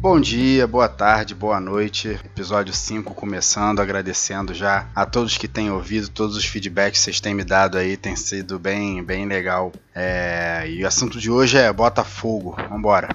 [0.00, 2.08] Bom dia, boa tarde, boa noite.
[2.08, 7.20] Episódio 5 começando, agradecendo já a todos que têm ouvido, todos os feedbacks que vocês
[7.20, 9.70] têm me dado aí, tem sido bem, bem legal.
[9.94, 10.64] É...
[10.70, 12.56] E o assunto de hoje é Botafogo.
[12.70, 13.14] Vambora.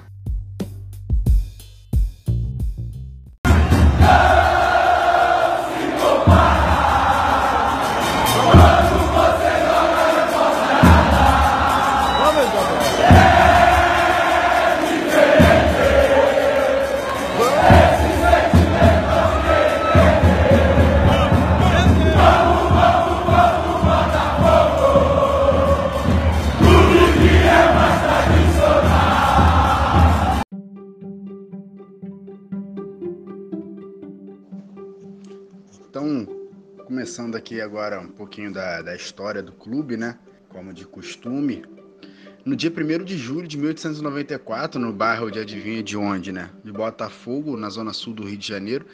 [3.96, 4.45] Então,
[37.46, 40.18] aqui agora um pouquinho da, da história do clube, né?
[40.48, 41.64] Como de costume.
[42.44, 46.50] No dia 1 de julho de 1894, no bairro de adivinha de onde, né?
[46.64, 48.84] De Botafogo, na zona sul do Rio de Janeiro,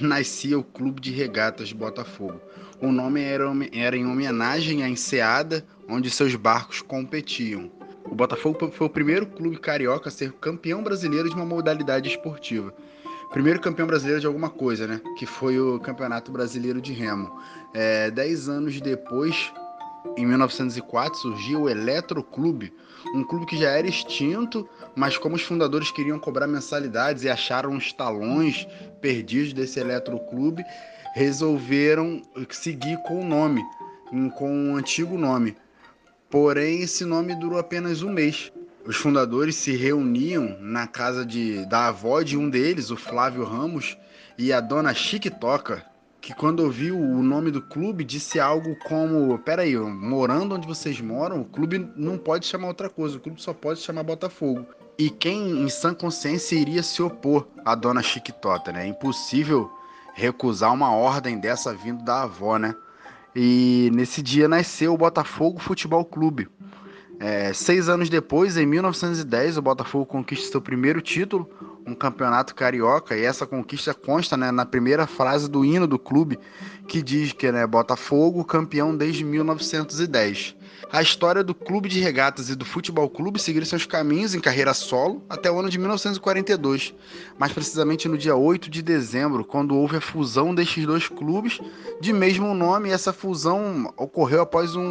[0.00, 2.40] nascia o Clube de Regatas de Botafogo.
[2.80, 7.70] O nome era, era em homenagem à enseada onde seus barcos competiam.
[8.06, 12.72] O Botafogo foi o primeiro clube carioca a ser campeão brasileiro de uma modalidade esportiva
[13.30, 15.00] primeiro campeão brasileiro de alguma coisa, né?
[15.16, 17.30] Que foi o Campeonato Brasileiro de Remo.
[17.72, 19.52] É, dez anos depois,
[20.16, 22.72] em 1904, surgiu o Eletroclube,
[23.14, 27.76] um clube que já era extinto, mas como os fundadores queriam cobrar mensalidades e acharam
[27.76, 28.66] os talões
[29.00, 30.64] perdidos desse Eletroclube,
[31.14, 33.62] resolveram seguir com o nome,
[34.36, 35.56] com o antigo nome.
[36.28, 38.52] Porém, esse nome durou apenas um mês
[38.86, 43.96] os fundadores se reuniam na casa de, da avó de um deles, o Flávio Ramos,
[44.38, 45.84] e a dona Chiquitoca,
[46.20, 51.40] que quando ouviu o nome do clube disse algo como: Peraí, morando onde vocês moram,
[51.40, 54.66] o clube não pode chamar outra coisa, o clube só pode chamar Botafogo.
[54.98, 58.84] E quem em sã consciência iria se opor à dona Chiquitota, né?
[58.84, 59.70] É impossível
[60.14, 62.74] recusar uma ordem dessa vindo da avó, né?
[63.34, 66.48] E nesse dia nasceu o Botafogo Futebol Clube
[67.22, 71.46] é, seis anos depois, em 1910, o Botafogo conquista seu primeiro título,
[71.86, 76.38] um campeonato carioca, e essa conquista consta né, na primeira frase do hino do clube,
[76.88, 80.56] que diz que é né, Botafogo campeão desde 1910.
[80.92, 84.72] A história do clube de regatas e do futebol clube seguiram seus caminhos em carreira
[84.72, 86.94] solo até o ano de 1942,
[87.38, 91.60] mais precisamente no dia 8 de dezembro, quando houve a fusão destes dois clubes
[92.00, 94.82] de mesmo nome, essa fusão ocorreu após um,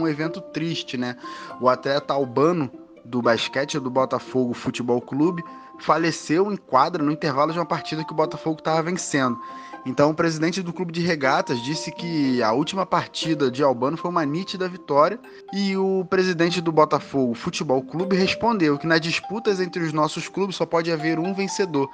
[0.00, 1.16] um evento triste, né?
[1.60, 2.70] O atleta Albano
[3.04, 5.42] do basquete do Botafogo Futebol Clube
[5.78, 9.38] faleceu em quadra no intervalo de uma partida que o Botafogo estava vencendo.
[9.86, 14.10] Então, o presidente do clube de regatas disse que a última partida de Albano foi
[14.10, 15.20] uma nítida vitória
[15.52, 20.56] e o presidente do Botafogo Futebol Clube respondeu que nas disputas entre os nossos clubes
[20.56, 21.90] só pode haver um vencedor,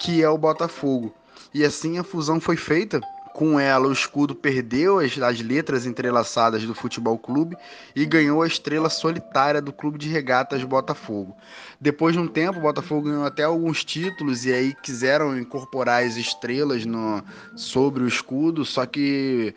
[0.00, 1.14] que é o Botafogo.
[1.54, 3.00] E assim a fusão foi feita
[3.38, 7.56] com ela, o escudo perdeu as, as, letras entrelaçadas do Futebol Clube
[7.94, 11.36] e ganhou a estrela solitária do Clube de Regatas Botafogo.
[11.80, 16.16] Depois de um tempo, o Botafogo ganhou até alguns títulos e aí quiseram incorporar as
[16.16, 17.22] estrelas no,
[17.54, 19.54] sobre o escudo, só que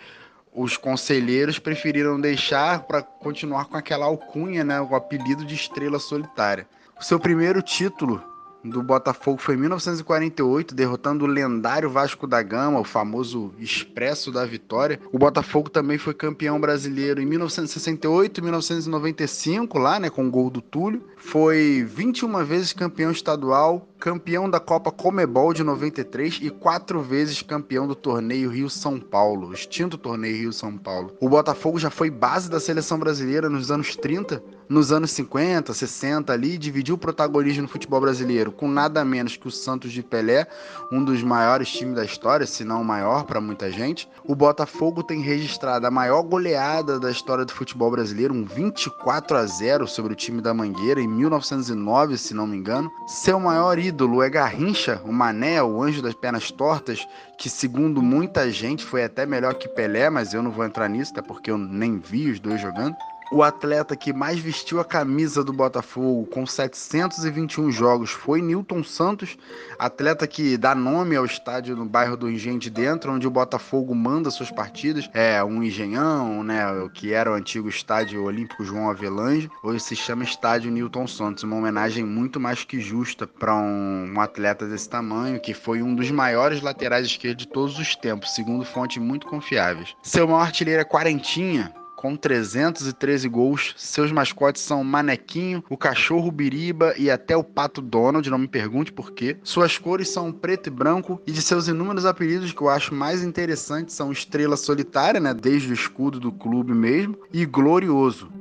[0.54, 6.68] os conselheiros preferiram deixar para continuar com aquela alcunha, né, o apelido de estrela solitária.
[7.00, 8.24] O seu primeiro título
[8.64, 14.46] do Botafogo foi em 1948, derrotando o lendário Vasco da Gama, o famoso Expresso da
[14.46, 15.00] Vitória.
[15.12, 20.50] O Botafogo também foi campeão brasileiro em 1968 e 1995, lá, né, com o gol
[20.50, 21.04] do Túlio.
[21.18, 27.88] Foi 21 vezes campeão estadual, campeão da Copa Comebol de 93 e quatro vezes campeão
[27.88, 31.16] do torneio Rio-São Paulo, extinto torneio Rio-São Paulo.
[31.22, 36.34] O Botafogo já foi base da seleção brasileira nos anos 30, nos anos 50, 60
[36.34, 40.48] ali, dividiu o protagonismo no futebol brasileiro com nada menos que o Santos de Pelé,
[40.92, 44.10] um dos maiores times da história, se não o maior para muita gente.
[44.26, 49.46] O Botafogo tem registrado a maior goleada da história do futebol brasileiro, um 24 a
[49.46, 52.90] 0 sobre o time da Mangueira em 1909, se não me engano.
[53.06, 57.06] Seu maior ídolo ídolo é Garrincha, o Mané, o anjo das pernas tortas,
[57.38, 61.12] que segundo muita gente foi até melhor que Pelé, mas eu não vou entrar nisso,
[61.12, 62.96] até porque eu nem vi os dois jogando
[63.32, 69.38] o atleta que mais vestiu a camisa do Botafogo com 721 jogos foi Newton Santos,
[69.80, 73.96] atleta que dá nome ao estádio no bairro do Engenho de Dentro, onde o Botafogo
[73.96, 75.10] manda suas partidas.
[75.14, 76.62] É um engenhão, né,
[76.94, 81.56] que era o antigo estádio Olímpico João Avelange, hoje se chama Estádio Newton Santos, uma
[81.56, 86.12] homenagem muito mais que justa para um, um atleta desse tamanho, que foi um dos
[86.12, 89.96] maiores laterais esquerdos de todos os tempos, segundo fontes muito confiáveis.
[90.04, 93.76] Seu maior artilheiro é Quarentinha, com 313 gols.
[93.78, 98.92] Seus mascotes são Manequinho, o cachorro Biriba e até o pato Donald, não me pergunte
[98.92, 99.38] por quê.
[99.44, 103.22] Suas cores são preto e branco e de seus inúmeros apelidos que eu acho mais
[103.22, 108.32] interessantes são Estrela Solitária, né, desde o escudo do clube mesmo, e Glorioso.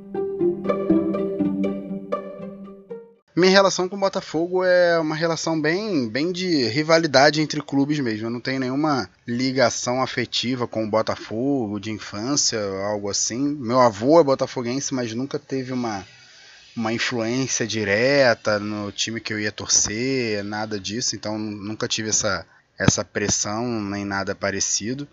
[3.33, 8.27] Minha relação com o Botafogo é uma relação bem, bem de rivalidade entre clubes mesmo.
[8.27, 13.39] Eu não tenho nenhuma ligação afetiva com o Botafogo de infância, algo assim.
[13.39, 16.05] Meu avô é botafoguense, mas nunca teve uma,
[16.75, 21.15] uma influência direta no time que eu ia torcer, nada disso.
[21.15, 22.45] Então nunca tive essa,
[22.77, 25.07] essa pressão nem nada parecido.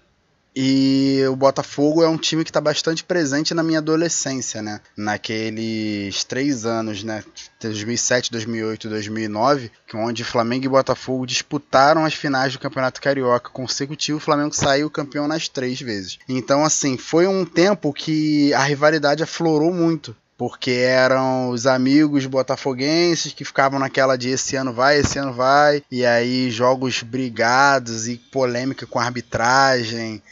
[0.61, 4.81] E o Botafogo é um time que está bastante presente na minha adolescência, né?
[4.97, 7.23] Naqueles três anos, né?
[7.61, 14.21] 2007, 2008, 2009, onde Flamengo e Botafogo disputaram as finais do Campeonato Carioca consecutivo, o
[14.21, 16.19] Flamengo saiu campeão nas três vezes.
[16.29, 23.33] Então, assim, foi um tempo que a rivalidade aflorou muito porque eram os amigos botafoguenses
[23.33, 28.17] que ficavam naquela de esse ano vai, esse ano vai, e aí jogos brigados e
[28.17, 30.23] polêmica com arbitragem.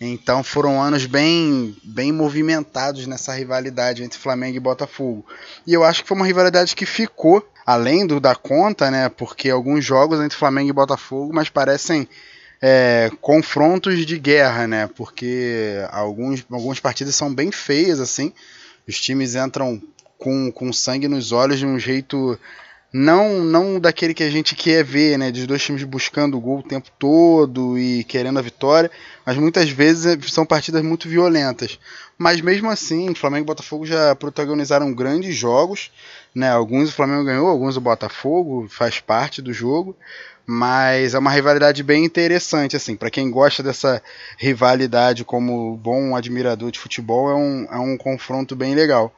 [0.00, 5.24] Então foram anos bem, bem movimentados nessa rivalidade entre Flamengo e Botafogo.
[5.66, 9.08] E eu acho que foi uma rivalidade que ficou além do da conta, né?
[9.08, 12.08] Porque alguns jogos entre Flamengo e Botafogo, mas parecem
[12.60, 14.88] é, confrontos de guerra, né?
[14.94, 18.32] Porque alguns, algumas partidas são bem feias, assim.
[18.86, 19.80] Os times entram
[20.18, 22.38] com, com sangue nos olhos de um jeito
[22.96, 26.60] não não daquele que a gente quer ver, né, dos dois times buscando o gol
[26.60, 28.88] o tempo todo e querendo a vitória,
[29.26, 31.76] mas muitas vezes é, são partidas muito violentas.
[32.16, 35.90] Mas mesmo assim, Flamengo e Botafogo já protagonizaram grandes jogos,
[36.32, 36.48] né?
[36.48, 39.96] Alguns o Flamengo ganhou, alguns o Botafogo, faz parte do jogo,
[40.46, 44.00] mas é uma rivalidade bem interessante assim, para quem gosta dessa
[44.38, 49.12] rivalidade como bom admirador de futebol, é um, é um confronto bem legal.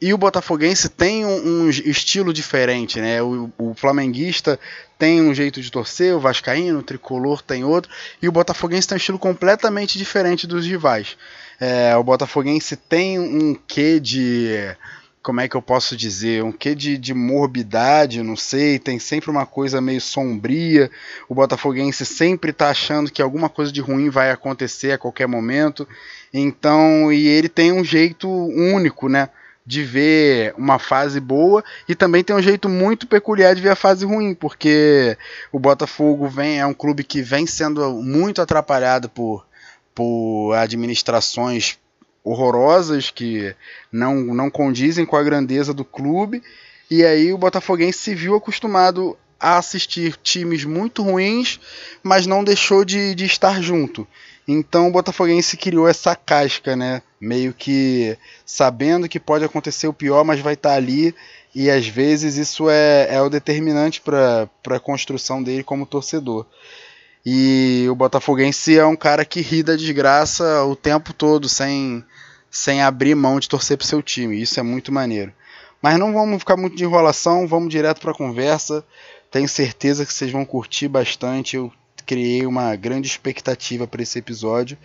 [0.00, 3.20] E o botafoguense tem um, um estilo diferente, né?
[3.20, 4.58] O, o, flamenguista
[4.96, 7.90] tem um jeito de torcer, o vascaíno, o tricolor tem outro,
[8.22, 11.16] e o botafoguense tem um estilo completamente diferente dos rivais.
[11.60, 14.76] É, o botafoguense tem um quê de
[15.20, 19.30] como é que eu posso dizer, um quê de, de morbidade, não sei, tem sempre
[19.30, 20.90] uma coisa meio sombria,
[21.28, 25.86] o botafoguense sempre está achando que alguma coisa de ruim vai acontecer a qualquer momento,
[26.32, 29.28] então, e ele tem um jeito único, né,
[29.68, 33.76] de ver uma fase boa e também tem um jeito muito peculiar de ver a
[33.76, 35.14] fase ruim, porque
[35.52, 39.46] o Botafogo vem é um clube que vem sendo muito atrapalhado por,
[39.94, 41.78] por administrações
[42.24, 43.54] horrorosas que
[43.92, 46.42] não, não condizem com a grandeza do clube.
[46.90, 51.60] E aí o Botafoguense se viu acostumado a assistir times muito ruins,
[52.02, 54.08] mas não deixou de, de estar junto.
[54.50, 57.02] Então o Botafoguense criou essa casca, né?
[57.20, 58.16] Meio que
[58.46, 61.14] sabendo que pode acontecer o pior, mas vai estar tá ali.
[61.54, 66.46] E às vezes isso é, é o determinante para a construção dele como torcedor.
[67.26, 72.02] E o Botafoguense é um cara que ri da desgraça o tempo todo, sem,
[72.50, 74.40] sem abrir mão de torcer para seu time.
[74.40, 75.30] Isso é muito maneiro.
[75.82, 78.82] Mas não vamos ficar muito de enrolação, vamos direto para a conversa.
[79.30, 81.56] Tenho certeza que vocês vão curtir bastante.
[81.56, 81.70] Eu
[82.08, 84.78] criei uma grande expectativa para esse episódio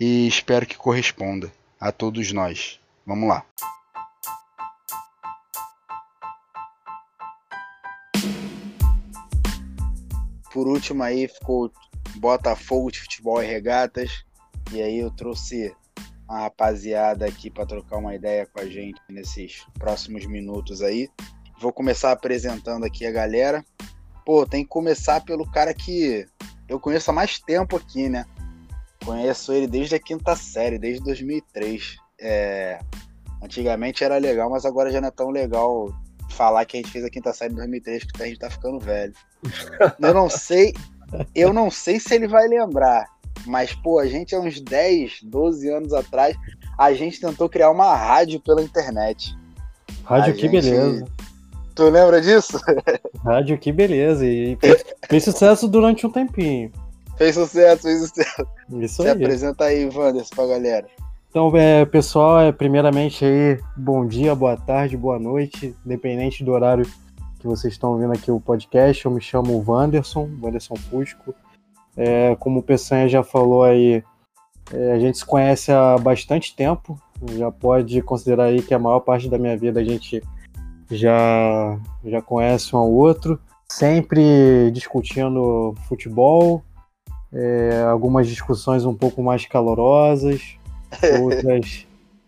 [0.00, 2.80] e espero que corresponda a todos nós.
[3.06, 3.44] Vamos lá.
[10.50, 11.70] Por último aí ficou
[12.16, 14.24] Botafogo de Futebol e Regatas.
[14.72, 15.76] E aí eu trouxe
[16.26, 21.10] uma rapaziada aqui para trocar uma ideia com a gente nesses próximos minutos aí.
[21.60, 23.62] Vou começar apresentando aqui a galera.
[24.24, 26.26] Pô, tem que começar pelo cara que
[26.70, 28.24] eu conheço há mais tempo aqui, né?
[29.04, 31.96] Conheço ele desde a quinta série, desde 2003.
[32.20, 32.78] É...
[33.42, 35.92] Antigamente era legal, mas agora já não é tão legal
[36.30, 38.78] falar que a gente fez a quinta série em 2003, que a gente tá ficando
[38.78, 39.12] velho.
[39.98, 40.74] Eu não sei,
[41.34, 43.06] eu não sei se ele vai lembrar,
[43.46, 46.36] mas pô, a gente há uns 10, 12 anos atrás,
[46.78, 49.36] a gente tentou criar uma rádio pela internet.
[50.04, 50.50] Rádio a que gente...
[50.52, 51.04] beleza.
[51.80, 52.60] Tu lembra disso?
[53.24, 54.26] Rádio, que beleza.
[54.26, 56.70] E fez, fez sucesso durante um tempinho.
[57.16, 58.46] Fez sucesso, fez sucesso.
[58.72, 59.12] Isso Se aí.
[59.12, 60.86] apresenta aí, Wanderson, pra galera.
[61.30, 66.84] Então, é, pessoal, é, primeiramente aí, bom dia, boa tarde, boa noite, independente do horário
[67.38, 69.06] que vocês estão ouvindo aqui o podcast.
[69.06, 71.34] Eu me chamo Wanderson, Wanderson Fusco.
[71.96, 74.04] É, como o Peçanha já falou aí,
[74.70, 77.00] é, a gente se conhece há bastante tempo.
[77.38, 80.22] Já pode considerar aí que a maior parte da minha vida a gente
[80.90, 86.62] já, já conhece um ao outro, sempre discutindo futebol,
[87.32, 90.56] é, algumas discussões um pouco mais calorosas,
[91.22, 91.86] outras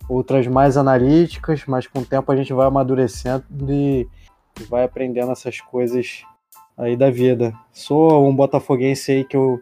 [0.08, 4.06] outras mais analíticas, mas com o tempo a gente vai amadurecendo e
[4.68, 6.22] vai aprendendo essas coisas
[6.76, 7.54] aí da vida.
[7.72, 9.60] Sou um botafoguense aí que eu,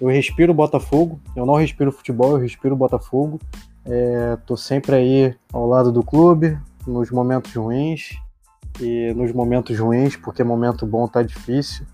[0.00, 3.40] eu respiro Botafogo, eu não respiro futebol, eu respiro Botafogo.
[3.86, 8.18] É, tô sempre aí ao lado do clube, nos momentos ruins
[8.80, 11.86] e nos momentos ruins, porque momento bom tá difícil.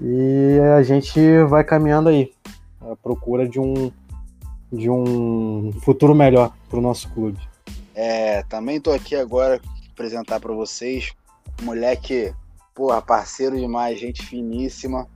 [0.00, 2.32] E a gente vai caminhando aí,
[2.80, 3.92] à procura de um,
[4.72, 7.38] de um futuro melhor para o nosso clube.
[7.94, 9.60] É, também tô aqui agora
[9.92, 11.12] apresentar para vocês
[11.62, 12.34] um moleque,
[12.74, 15.06] porra, parceiro demais, gente finíssima,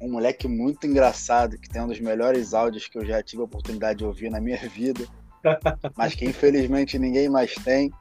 [0.00, 3.44] um moleque muito engraçado, que tem um dos melhores áudios que eu já tive a
[3.44, 5.06] oportunidade de ouvir na minha vida,
[5.96, 7.92] mas que infelizmente ninguém mais tem.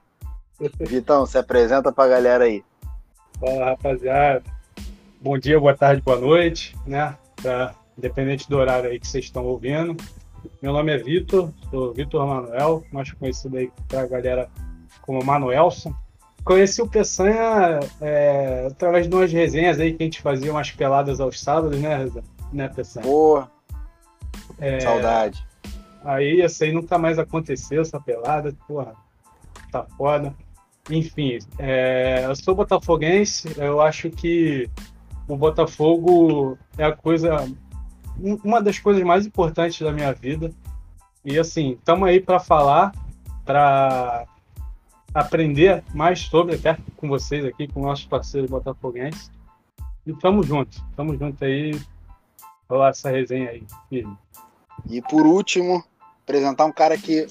[0.79, 2.63] Vitão, se apresenta pra galera aí.
[3.39, 4.43] Fala, rapaziada.
[5.21, 7.15] Bom dia, boa tarde, boa noite, né?
[7.35, 9.95] Pra, independente do horário aí que vocês estão ouvindo.
[10.61, 14.49] Meu nome é Vitor, sou Vitor Manuel, mais conhecido aí pra galera
[15.01, 15.93] como Manuelson.
[16.43, 21.19] Conheci o Peçanha é, através de umas resenhas aí que a gente fazia umas peladas
[21.19, 22.09] aos sábados, né,
[22.51, 23.05] né Peçanha?
[23.05, 23.51] Porra,
[24.57, 25.45] é, saudade.
[26.03, 28.93] Aí essa aí nunca mais aconteceu, essa pelada, porra,
[29.71, 30.33] tá foda.
[30.89, 34.69] Enfim, é, eu sou botafoguense, eu acho que
[35.27, 37.45] o Botafogo é a coisa,
[38.43, 40.51] uma das coisas mais importantes da minha vida.
[41.25, 42.93] E assim, estamos aí para falar,
[43.43, 44.25] para
[45.13, 49.29] aprender mais sobre, até com vocês aqui, com nossos parceiros botafoguenses.
[50.05, 51.77] E tamo junto, tamo junto aí,
[52.69, 53.63] rolar essa resenha aí.
[53.89, 54.17] Firme.
[54.89, 55.83] E por último,
[56.23, 57.27] apresentar um cara que,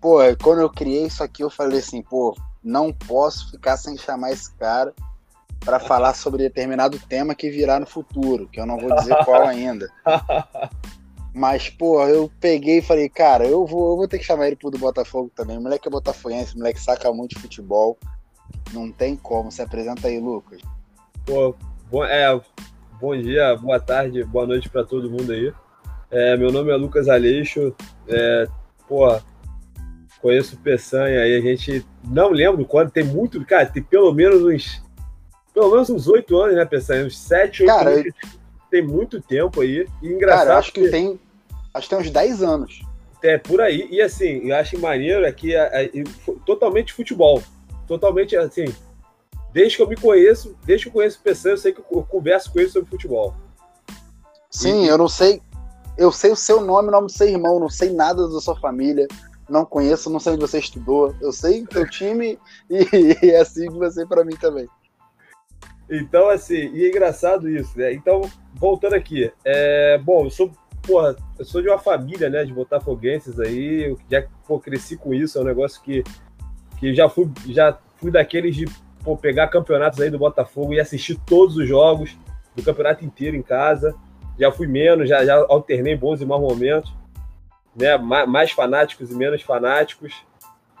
[0.00, 4.32] pô, quando eu criei isso aqui, eu falei assim, pô, não posso ficar sem chamar
[4.32, 4.94] esse cara
[5.60, 9.46] para falar sobre determinado tema que virá no futuro, que eu não vou dizer qual
[9.46, 9.90] ainda.
[11.34, 14.56] Mas, pô, eu peguei e falei, cara, eu vou, eu vou ter que chamar ele
[14.56, 15.56] pro do Botafogo também.
[15.56, 17.98] O moleque é botafoguense, moleque saca muito de futebol.
[18.72, 19.50] Não tem como.
[19.50, 20.60] Se apresenta aí, Lucas.
[21.24, 21.54] Pô,
[21.90, 22.38] bom, é,
[23.00, 25.54] bom dia, boa tarde, boa noite para todo mundo aí.
[26.10, 27.74] É, meu nome é Lucas Aleixo.
[28.06, 28.46] É,
[28.86, 29.18] pô,
[30.22, 34.42] conheço o Peçanha aí, a gente não lembro quando, tem muito, cara, tem pelo menos
[34.42, 34.82] uns
[35.52, 37.04] pelo menos uns oito anos, né, Peçanha?
[37.04, 38.06] Uns sete, oito anos.
[38.70, 39.86] Tem muito tempo aí.
[40.00, 40.46] E engraçado.
[40.46, 41.20] Cara, acho que, que tem.
[41.74, 42.82] Acho que tem uns 10 anos.
[43.22, 43.86] É, por aí.
[43.90, 45.90] E assim, eu acho maneiro é que é, é,
[46.46, 47.42] totalmente futebol.
[47.86, 48.64] Totalmente assim.
[49.52, 52.02] Desde que eu me conheço, desde que eu conheço o Peçanha, eu sei que eu
[52.02, 53.34] converso com ele sobre futebol.
[54.50, 54.88] Sim, e...
[54.88, 55.42] eu não sei.
[55.98, 58.58] Eu sei o seu nome, o nome do seu irmão, não sei nada da sua
[58.58, 59.06] família
[59.48, 61.14] não conheço, não sei onde você estudou.
[61.20, 62.38] Eu sei o teu time
[62.70, 64.68] e, e é assim que você para mim também.
[65.90, 67.92] Então, assim, e é engraçado isso, né?
[67.92, 68.22] Então,
[68.54, 73.38] voltando aqui, é, bom, eu sou, porra, eu sou de uma família, né, de botafoguenses
[73.38, 76.02] aí, eu já pô, cresci com isso, é um negócio que,
[76.78, 78.66] que já fui, já fui daqueles de
[79.04, 82.16] pô, pegar campeonatos aí do Botafogo e assistir todos os jogos
[82.56, 83.94] do campeonato inteiro em casa.
[84.38, 86.92] Já fui menos, já, já alternei bons e maus momentos,
[87.74, 90.14] né, mais fanáticos e menos fanáticos.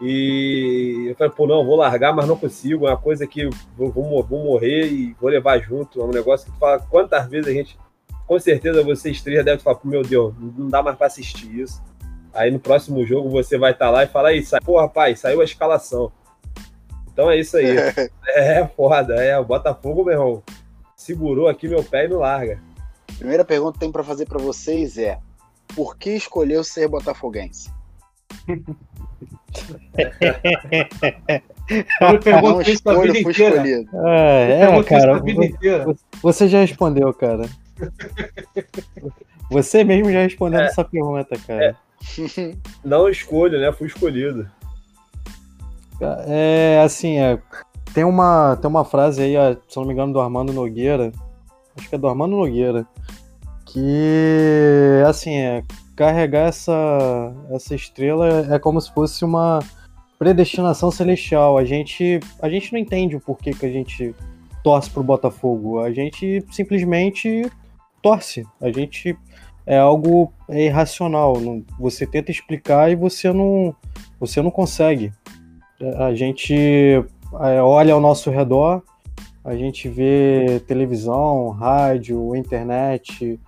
[0.00, 2.86] E eu falei, pô, não, vou largar, mas não consigo.
[2.86, 6.00] É uma coisa que vou, vou, vou morrer e vou levar junto.
[6.00, 7.78] É um negócio que tu fala quantas vezes a gente.
[8.26, 11.82] Com certeza vocês três devem falar, meu Deus, não dá mais pra assistir isso.
[12.34, 15.20] Aí no próximo jogo você vai estar tá lá e fala, aí, sai, pô, rapaz,
[15.20, 16.10] saiu a escalação.
[17.12, 17.76] Então é isso aí.
[18.28, 19.38] é foda, é.
[19.38, 20.42] O Botafogo, meu irmão,
[20.96, 22.58] segurou aqui meu pé e não larga.
[23.18, 25.18] Primeira pergunta que tem para fazer para vocês é:
[25.74, 27.70] por que escolheu ser botafoguense?
[32.00, 33.62] Eu pergunto isso a vida inteira.
[34.06, 35.22] É, é cara.
[36.22, 37.48] Você já respondeu, cara.
[39.50, 41.64] Você mesmo já respondeu é, essa pergunta, cara.
[41.64, 41.74] É.
[42.84, 43.70] Não escolho, né?
[43.72, 44.50] Fui escolhido.
[46.26, 47.38] É, assim, é,
[47.94, 51.12] tem, uma, tem uma frase aí, se não me engano, do Armando Nogueira.
[51.76, 52.86] Acho que é do Armando Nogueira.
[53.72, 55.62] Que, assim, é,
[55.96, 59.60] carregar essa, essa estrela é como se fosse uma
[60.18, 61.56] predestinação celestial.
[61.56, 64.14] A gente, a gente não entende o porquê que a gente
[64.62, 65.80] torce pro Botafogo.
[65.80, 67.50] A gente simplesmente
[68.02, 68.44] torce.
[68.60, 69.16] A gente
[69.64, 71.34] é algo irracional.
[71.78, 73.74] Você tenta explicar e você não,
[74.20, 75.10] você não consegue.
[75.96, 78.82] A gente é, olha ao nosso redor,
[79.42, 83.40] a gente vê televisão, rádio, internet,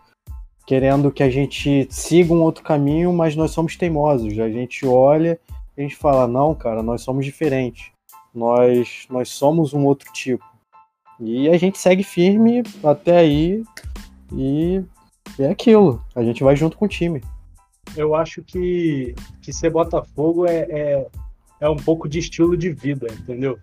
[0.66, 4.38] querendo que a gente siga um outro caminho, mas nós somos teimosos.
[4.38, 5.38] A gente olha
[5.76, 7.90] e a gente fala: não, cara, nós somos diferentes.
[8.34, 10.44] Nós, nós somos um outro tipo.
[11.20, 13.62] E a gente segue firme até aí
[14.32, 14.82] e
[15.38, 16.04] é aquilo.
[16.14, 17.22] A gente vai junto com o time.
[17.96, 21.06] eu acho que, que ser Botafogo é, é,
[21.60, 23.58] é um pouco de estilo de vida, entendeu?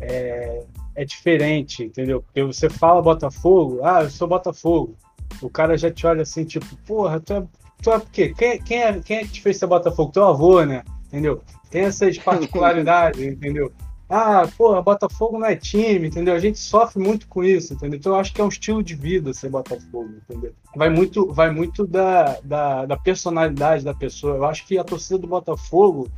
[0.00, 0.62] É,
[0.94, 2.22] é diferente, entendeu?
[2.22, 4.96] Porque você fala Botafogo, ah, eu sou Botafogo.
[5.42, 7.42] O cara já te olha assim, tipo, porra, tu é,
[7.82, 8.34] tu é o quê?
[8.36, 10.12] Quem, quem, é, quem é que te fez ser Botafogo?
[10.12, 10.84] Teu avô, né?
[11.08, 11.42] Entendeu?
[11.70, 13.72] Tem essas particularidades, entendeu?
[14.08, 16.34] Ah, porra, Botafogo não é time, entendeu?
[16.34, 17.98] A gente sofre muito com isso, entendeu?
[17.98, 20.52] Então eu acho que é um estilo de vida ser Botafogo, entendeu?
[20.76, 24.36] Vai muito, vai muito da, da, da personalidade da pessoa.
[24.36, 26.08] Eu acho que a torcida do Botafogo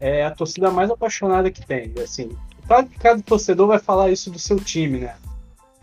[0.00, 2.28] é a torcida mais apaixonada que tem, assim.
[2.72, 5.14] Claro que cada torcedor vai falar isso do seu time, né?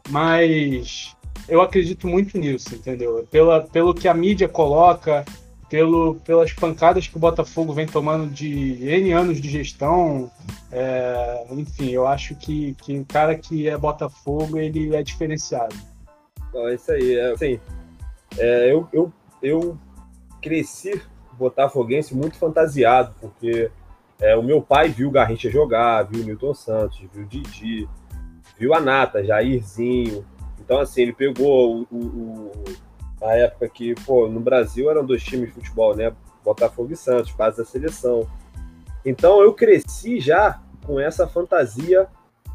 [0.10, 1.15] Mas
[1.48, 3.27] eu acredito muito nisso, entendeu?
[3.29, 5.24] Pela, pelo que a mídia coloca,
[5.69, 10.31] pelo, pelas pancadas que o Botafogo vem tomando de N anos de gestão.
[10.72, 15.75] É, enfim, eu acho que, que o cara que é Botafogo, ele é diferenciado.
[16.55, 17.13] é isso aí.
[17.13, 17.60] É, assim,
[18.36, 19.77] é, eu, eu, eu
[20.41, 21.00] cresci
[21.38, 23.69] botafoguense muito fantasiado, porque
[24.21, 27.88] é, o meu pai viu o Garrincha jogar, viu o Newton Santos, viu o Didi,
[28.57, 30.25] viu a Nata, Jairzinho.
[30.59, 32.51] Então, assim, ele pegou o, o,
[33.21, 36.13] a época que, pô, no Brasil eram dois times de futebol, né?
[36.43, 38.27] Botafogo e Santos, base da seleção.
[39.05, 42.07] Então eu cresci já com essa fantasia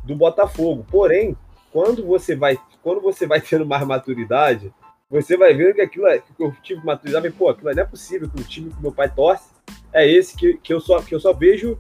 [0.02, 0.84] do Botafogo.
[0.90, 1.36] Porém,
[1.72, 4.72] quando você vai, quando você vai tendo mais maturidade,
[5.08, 8.28] você vai ver que aquilo é, que eu tive maturidade, pô, aquilo não é possível
[8.28, 9.53] que o time que meu pai torce
[9.94, 11.78] é esse que, que, eu, só, que eu só vejo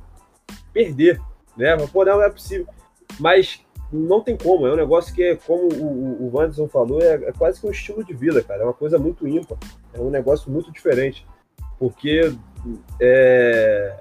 [0.72, 1.20] perder,
[1.56, 1.76] né?
[1.76, 2.66] Mas, pô, não é possível.
[3.18, 3.60] Mas
[3.92, 7.32] não tem como, é um negócio que, é, como o, o Wanderson falou, é, é,
[7.32, 8.62] quase que um estilo de vida, cara.
[8.62, 9.58] É uma coisa muito ímpar,
[9.92, 11.26] é um negócio muito diferente.
[11.78, 12.32] Porque
[13.00, 13.94] é,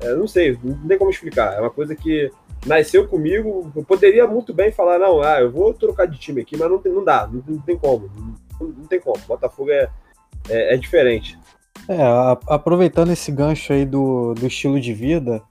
[0.00, 1.54] é, não sei, não tem como explicar.
[1.54, 2.30] É uma coisa que
[2.66, 3.72] nasceu comigo.
[3.74, 6.78] Eu poderia muito bem falar, não, ah, eu vou trocar de time aqui, mas não,
[6.78, 8.10] tem, não dá, não, não tem como.
[8.60, 9.18] Não, não, tem como.
[9.26, 9.88] Botafogo é,
[10.48, 11.38] é, é diferente.
[11.88, 15.42] É, a, aproveitando esse gancho aí do, do estilo de vida,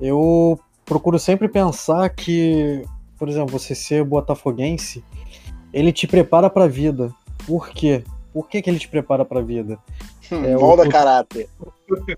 [0.00, 2.84] eu procuro sempre pensar que,
[3.18, 5.04] por exemplo, você ser botafoguense,
[5.72, 7.12] ele te prepara para a vida.
[7.46, 8.04] Por quê?
[8.32, 9.78] Por que, que ele te prepara para a vida?
[10.30, 11.48] Hum, é, molda o, caráter.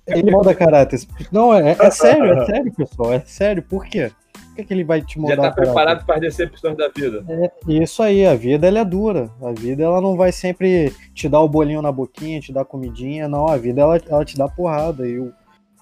[0.07, 1.01] Ele molda caráter.
[1.33, 3.13] Não, é, é sério, é sério, pessoal.
[3.13, 3.63] É sério.
[3.63, 4.13] Por quê?
[4.55, 5.37] Que, que ele vai te moldar?
[5.37, 7.25] Já tá preparado para as decepções da vida.
[7.29, 9.31] É, isso aí, a vida ela é dura.
[9.43, 13.29] A vida ela não vai sempre te dar o bolinho na boquinha, te dar comidinha.
[13.29, 15.07] Não, a vida ela, ela te dá porrada.
[15.07, 15.33] E o,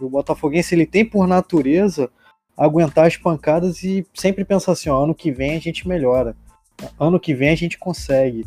[0.00, 2.11] o Botafoguense ele tem por natureza
[2.56, 6.37] aguentar as pancadas e sempre pensar assim, ó, ano que vem a gente melhora.
[6.98, 8.46] Ano que vem a gente consegue.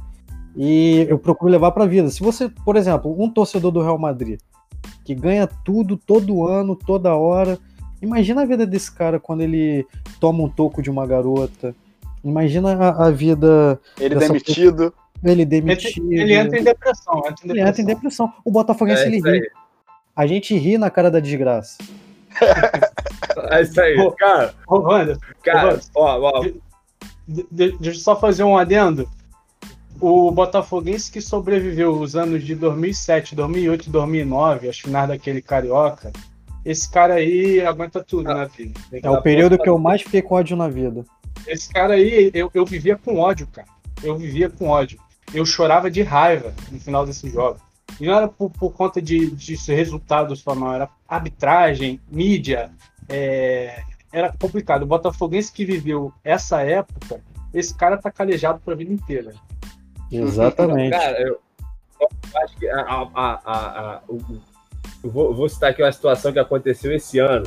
[0.56, 2.10] E eu procuro levar para a vida.
[2.10, 4.40] Se você, por exemplo, um torcedor do Real Madrid
[5.04, 7.60] que ganha tudo todo ano, toda hora,
[8.02, 9.86] imagina a vida desse cara quando ele
[10.20, 11.76] toma um toco de uma garota.
[12.24, 13.80] Imagina a, a vida.
[14.00, 14.92] Ele demitido.
[14.92, 16.12] Pessoa, ele demitido.
[16.12, 17.18] Ele, ele entra em depressão.
[17.20, 17.56] Entra em depressão.
[17.56, 18.34] Ele entra em depressão.
[18.44, 19.52] O Botafoguense é, ele ri.
[20.16, 21.78] A gente ri na cara da desgraça.
[23.50, 24.54] É isso aí, cara.
[24.68, 26.42] Ô, Wander, cara, ó, ó.
[27.28, 29.10] De, de, deixa eu só fazer um adendo.
[30.00, 36.12] O Botafoguense que sobreviveu os anos de 2007, 2008 e 2009, as finais daquele carioca,
[36.66, 38.80] esse cara aí aguenta tudo ah, na vida.
[38.92, 41.06] É o período que eu mais fiquei com ódio na vida.
[41.46, 43.68] Esse cara aí, eu, eu vivia com ódio, cara.
[44.04, 45.00] Eu vivia com ódio.
[45.32, 47.60] Eu chorava de raiva no final desse jogo.
[48.00, 50.74] E não era por, por conta de, de resultados só, não.
[50.74, 52.72] Era arbitragem, mídia.
[53.08, 54.84] É, era complicado.
[54.84, 57.22] O Botafoguense que viveu essa época,
[57.54, 59.34] esse cara tá calejado pra vida inteira.
[60.12, 60.92] Exatamente.
[60.92, 61.40] cara, eu,
[62.00, 62.10] eu,
[62.44, 64.20] acho que a, a, a, eu
[65.04, 67.46] vou, vou, citar aqui uma situação que aconteceu esse ano.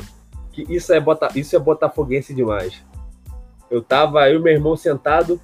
[0.51, 2.83] Que isso é, bota, isso é botafoguense demais.
[3.69, 5.39] Eu tava, eu meu irmão sentado,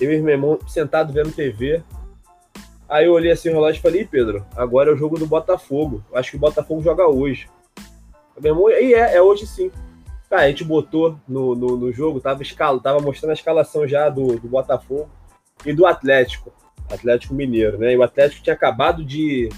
[0.00, 1.82] eu e meu irmão sentado vendo TV,
[2.92, 6.04] Aí eu olhei assim o relógio e falei, Pedro, agora é o jogo do Botafogo.
[6.12, 7.48] Acho que o Botafogo joga hoje.
[8.38, 9.70] Meu irmão, e é, é hoje sim.
[10.28, 14.10] Cara, a gente botou no, no, no jogo, tava, escala, tava mostrando a escalação já
[14.10, 15.08] do, do Botafogo
[15.64, 16.52] e do Atlético.
[16.90, 17.94] Atlético Mineiro, né?
[17.94, 19.48] E o Atlético tinha acabado de.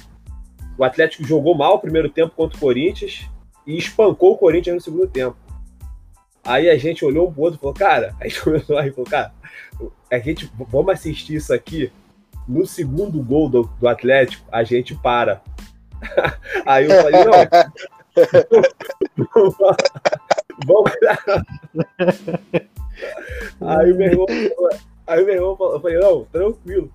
[0.77, 3.29] O Atlético jogou mal o primeiro tempo contra o Corinthians
[3.67, 5.37] e espancou o Corinthians no segundo tempo.
[6.45, 9.11] Aí a gente olhou um pro outro e falou, cara, a gente começou a falou,
[9.11, 9.33] cara,
[10.11, 11.91] a gente, vamos assistir isso aqui
[12.47, 15.41] no segundo gol do, do Atlético, a gente para.
[16.67, 17.33] Aí eu falei, não.
[20.67, 20.93] Vamos.
[23.61, 24.27] aí meu irmão,
[25.05, 26.93] aí meu irmão falou, eu falei, não, tranquilo.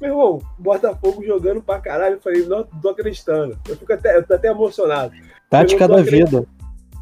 [0.00, 2.16] Meu irmão, Botafogo jogando pra caralho.
[2.16, 3.58] Eu falei, não, tô acreditando.
[3.68, 5.12] Eu fico até, eu tô até emocionado.
[5.48, 6.44] Tática da vida.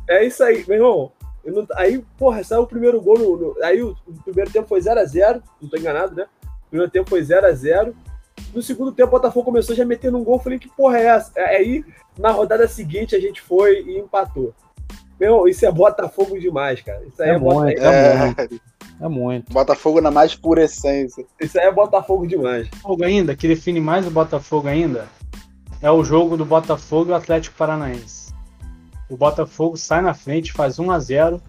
[0.08, 1.12] É isso aí, meu irmão.
[1.44, 3.18] Não, aí, porra, saiu o primeiro gol.
[3.18, 6.26] No, no, aí o, o, primeiro tempo foi 0x0, não tô enganado, né?
[6.74, 7.94] primeiro tempo foi 0 a 0
[8.52, 10.40] No segundo tempo, o Botafogo começou já metendo um gol.
[10.40, 11.32] Falei, que porra é essa?
[11.38, 11.84] Aí,
[12.18, 14.52] na rodada seguinte, a gente foi e empatou.
[15.18, 17.04] Meu, isso é Botafogo demais, cara.
[17.06, 18.62] Isso aí é, é muito, é, muito.
[19.00, 19.52] É muito.
[19.52, 21.24] Botafogo na mais pura essência.
[21.40, 22.68] Isso aí é Botafogo demais.
[22.68, 25.08] Botafogo ainda, que define mais o Botafogo ainda,
[25.82, 28.32] é o jogo do Botafogo e o Atlético Paranaense.
[29.10, 31.42] O Botafogo sai na frente, faz 1 a 0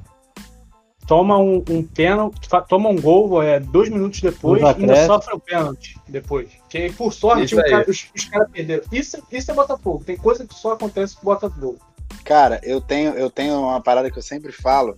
[1.07, 5.37] toma um, um pênalti, toma um gol é, dois minutos depois e ainda sofre o
[5.37, 6.49] um pênalti depois.
[6.69, 8.83] Que, por sorte, cara, os, os caras perderam.
[8.91, 10.03] Isso, isso é Botafogo.
[10.03, 11.79] Tem coisa que só acontece com o Botafogo.
[12.23, 14.97] Cara, eu tenho, eu tenho uma parada que eu sempre falo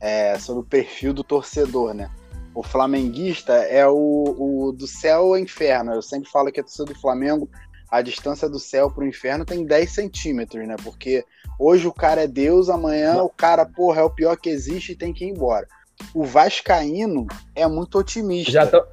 [0.00, 2.10] é, sobre o perfil do torcedor, né?
[2.54, 3.94] O flamenguista é o,
[4.38, 5.92] o do céu ao inferno.
[5.92, 7.48] Eu sempre falo que a torcida do Flamengo,
[7.90, 10.76] a distância do céu pro inferno tem 10 centímetros, né?
[10.82, 11.24] Porque
[11.58, 14.96] hoje o cara é Deus, amanhã o cara, porra, é o pior que existe e
[14.96, 15.66] tem que ir embora.
[16.14, 18.66] O Vascaíno é muito otimista.
[18.66, 18.84] Tô...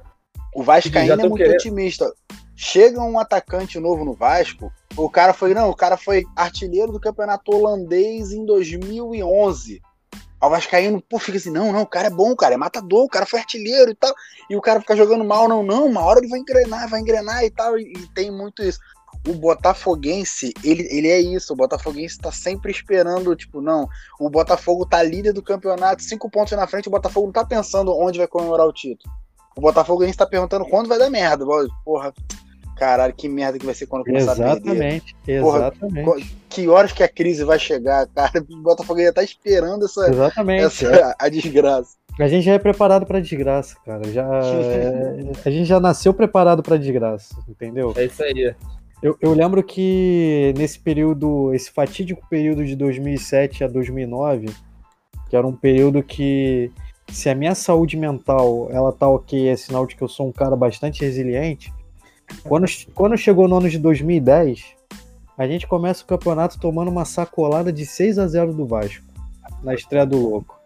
[0.54, 1.54] O Vascaíno é muito querendo...
[1.54, 2.12] otimista.
[2.54, 6.98] Chega um atacante novo no Vasco, o cara foi, não, o cara foi artilheiro do
[6.98, 9.82] campeonato holandês em 2011.
[10.40, 13.08] O Vascaíno, pô, fica assim, não, não, o cara é bom, cara, é matador, o
[13.08, 14.14] cara foi artilheiro e tal.
[14.50, 17.42] E o cara fica jogando mal, não, não, uma hora ele vai engrenar, vai engrenar
[17.42, 17.78] e tal.
[17.78, 18.78] E, e tem muito isso.
[19.26, 21.52] O Botafoguense, ele, ele é isso.
[21.52, 23.88] O Botafoguense tá sempre esperando, tipo, não,
[24.20, 27.96] o Botafogo tá líder do campeonato, cinco pontos na frente, o Botafogo não tá pensando
[27.96, 29.12] onde vai comemorar o título.
[29.56, 31.46] O Botafoguense tá perguntando quando vai dar merda.
[31.82, 32.12] Porra,
[32.76, 35.40] caralho, que merda que vai ser quando começar exatamente, a perder.
[35.40, 38.44] Exatamente, Porra, Que horas que a crise vai chegar, cara?
[38.48, 40.64] O Botafogo já tá esperando essa, exatamente.
[40.64, 41.96] essa a desgraça.
[42.18, 44.10] A gente já é preparado para desgraça, cara.
[44.10, 47.92] Já é, a gente já nasceu preparado para desgraça, entendeu?
[47.96, 48.54] É isso aí.
[49.02, 54.46] Eu, eu lembro que nesse período, esse fatídico período de 2007 a 2009,
[55.28, 56.72] que era um período que
[57.08, 60.32] se a minha saúde mental ela tá ok, é sinal de que eu sou um
[60.32, 61.72] cara bastante resiliente.
[62.44, 64.76] Quando, quando chegou no ano de 2010,
[65.36, 69.04] a gente começa o campeonato tomando uma sacolada de 6 a 0 do Vasco,
[69.62, 70.58] na estreia do Louco.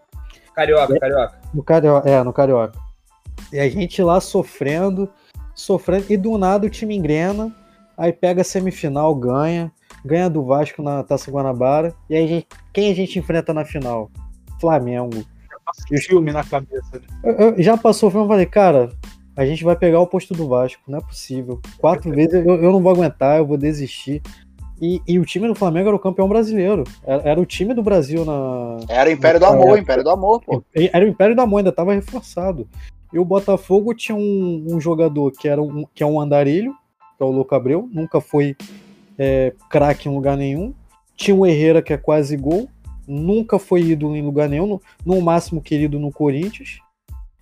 [0.54, 1.40] Carioca, Carioca.
[1.52, 2.78] No Carioca, é, no Carioca.
[3.52, 5.08] E a gente lá sofrendo,
[5.54, 7.54] sofrendo, e do nada o time engrena,
[7.96, 9.72] aí pega a semifinal, ganha,
[10.04, 14.10] ganha do Vasco na Taça Guanabara, e aí gente, quem a gente enfrenta na final?
[14.60, 15.24] Flamengo.
[15.90, 17.00] Já filme na cabeça.
[17.24, 18.90] Eu, eu, já passou o filme, eu falei, cara,
[19.40, 21.58] a gente vai pegar o posto do Vasco, não é possível.
[21.78, 24.20] Quatro vezes eu, eu não vou aguentar, eu vou desistir.
[24.78, 26.84] E, e, o time do Flamengo era o campeão brasileiro.
[27.02, 28.76] Era, era, o time do Brasil na.
[28.86, 30.62] Era o Império do Amor, Império do Amor, pô.
[30.74, 32.68] Era o Império do Amor, ainda tava reforçado.
[33.10, 36.74] E o Botafogo tinha um, um jogador que, era um, que é um andarilho,
[37.16, 38.54] que é o Louco Abreu, nunca foi
[39.18, 40.74] é, craque em lugar nenhum.
[41.16, 42.68] Tinha o Herrera, que é quase gol,
[43.08, 46.78] nunca foi ídolo em lugar nenhum, no, no máximo querido no Corinthians.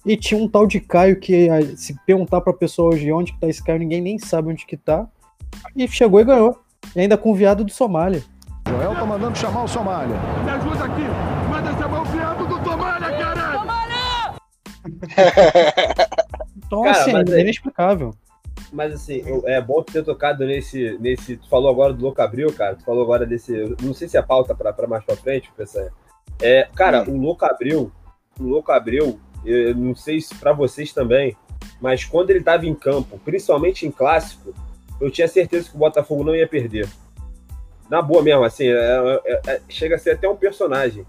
[0.09, 3.47] E tinha um tal de Caio que se perguntar pra pessoa hoje onde que tá
[3.47, 5.07] esse Caio, ninguém nem sabe onde que tá.
[5.77, 6.59] E chegou e ganhou.
[6.97, 8.23] E ainda com o viado do Somália.
[8.67, 10.17] Joel tá mandando chamar o Somália.
[10.45, 11.03] Me ajuda aqui.
[11.51, 13.59] Manda chamar o viado do Somália, caralho.
[13.59, 14.35] Somália!
[16.57, 18.15] então, Cara, assim, é inexplicável.
[18.73, 20.97] Mas assim, é bom ter tocado nesse.
[21.01, 22.77] nesse tu falou agora do Louco Abril, cara.
[22.77, 23.53] Tu falou agora desse.
[23.83, 25.87] Não sei se é pauta pra, pra mais pra frente, pensar.
[26.41, 27.19] É, cara, hum.
[27.19, 27.93] o Louco Abril.
[28.41, 31.37] O Louco Abril, eu não sei se para vocês também,
[31.81, 34.55] mas quando ele estava em campo, principalmente em clássico,
[35.01, 36.89] eu tinha certeza que o Botafogo não ia perder.
[37.89, 41.07] Na boa mesmo, assim, é, é, é, chega a ser até um personagem.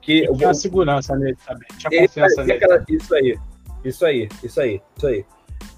[0.00, 2.52] Que tinha a segurança nele também, tinha confiança nele.
[2.52, 3.38] Aquela, isso aí,
[3.84, 5.24] isso aí, isso aí, isso aí.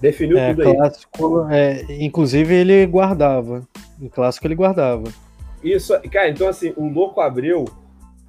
[0.01, 1.57] Definiu é, tudo clássico, aí.
[1.57, 3.67] É, inclusive ele guardava.
[4.01, 5.03] Em clássico ele guardava.
[5.63, 7.65] Isso, cara, então assim, o Louco Abreu,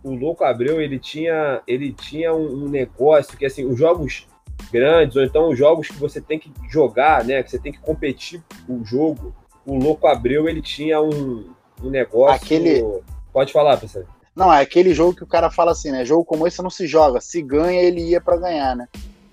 [0.07, 4.29] o Louco Abreu, ele tinha, ele tinha um, negócio que, assim, os jogos
[4.71, 7.81] grandes, ou então os jogos que você tem que jogar, né, que você tem que
[7.81, 9.35] competir o jogo,
[9.67, 11.51] o Louco Abreu, ele tinha um,
[11.83, 12.37] um negócio...
[12.37, 12.85] Aquele...
[13.33, 14.05] Pode falar, pessoal.
[14.35, 16.87] Não, é aquele jogo que o cara fala assim, né, jogo como esse não se
[16.87, 18.87] joga, se ganha, ele ia para ganhar, né?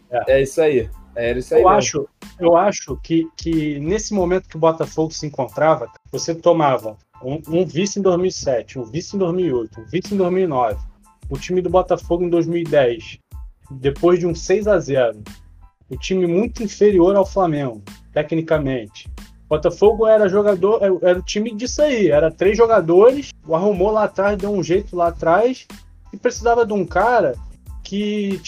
[0.10, 0.38] É.
[0.38, 0.90] é isso aí.
[1.16, 2.10] É isso aí eu acho,
[2.40, 7.66] eu acho que, que nesse momento que o Botafogo se encontrava, você tomava um, um,
[7.66, 10.80] vice em 2007, um vice em 2008, um vice em 2009,
[11.30, 13.20] o time do Botafogo em 2010,
[13.72, 15.24] depois de um 6 a 0
[15.90, 17.82] o time muito inferior ao Flamengo,
[18.12, 19.10] tecnicamente.
[19.48, 24.38] Botafogo era jogador, era o time disso aí, era três jogadores, o arrumou lá atrás,
[24.38, 25.68] deu um jeito lá atrás
[26.12, 27.36] e precisava de um cara
[27.84, 28.40] que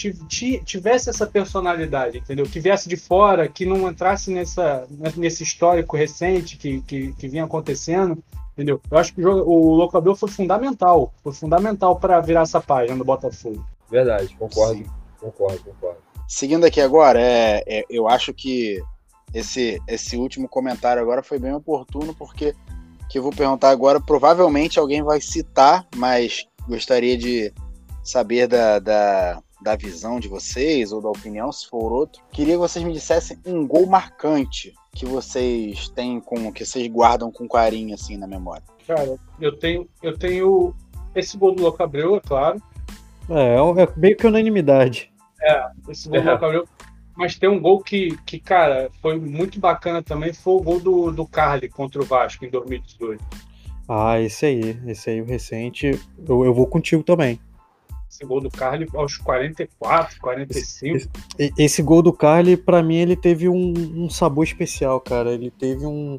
[0.64, 2.46] tivesse essa personalidade, entendeu?
[2.46, 7.44] Que viesse de fora, que não entrasse nessa, nesse histórico recente que, que, que vinha
[7.44, 8.18] acontecendo,
[8.56, 8.80] entendeu?
[8.90, 13.04] Eu acho que o, o Louco foi fundamental, foi fundamental para virar essa página do
[13.04, 13.64] Botafogo.
[13.90, 14.90] Verdade, concordo, Sim.
[15.20, 15.98] concordo, concordo.
[16.26, 18.82] Seguindo aqui agora, é, é, eu acho que
[19.32, 22.54] esse, esse último comentário agora foi bem oportuno, porque
[23.08, 27.52] que eu vou perguntar agora, provavelmente alguém vai citar, mas gostaria de
[28.02, 32.22] saber da, da, da visão de vocês ou da opinião, se for outro.
[32.30, 37.30] Queria que vocês me dissessem um gol marcante que vocês têm com que vocês guardam
[37.30, 38.64] com carinho assim na memória.
[38.86, 40.74] Cara, eu tenho eu tenho
[41.14, 42.62] esse gol do Louco Abreu, é claro.
[43.28, 45.12] É, é meio que unanimidade.
[45.42, 46.22] É, esse gol é.
[46.22, 46.68] do Louco Abreu.
[47.16, 51.10] Mas tem um gol que, que, cara, foi muito bacana também, foi o gol do,
[51.10, 53.24] do Carly contra o Vasco em 2018.
[53.88, 57.40] Ah, esse aí, esse aí, o recente, eu, eu vou contigo também.
[58.16, 60.96] Esse gol do Carly aos 44, 45.
[60.96, 65.32] Esse, esse, esse gol do Carly, para mim, ele teve um, um, sabor especial, cara.
[65.32, 66.18] Ele teve um.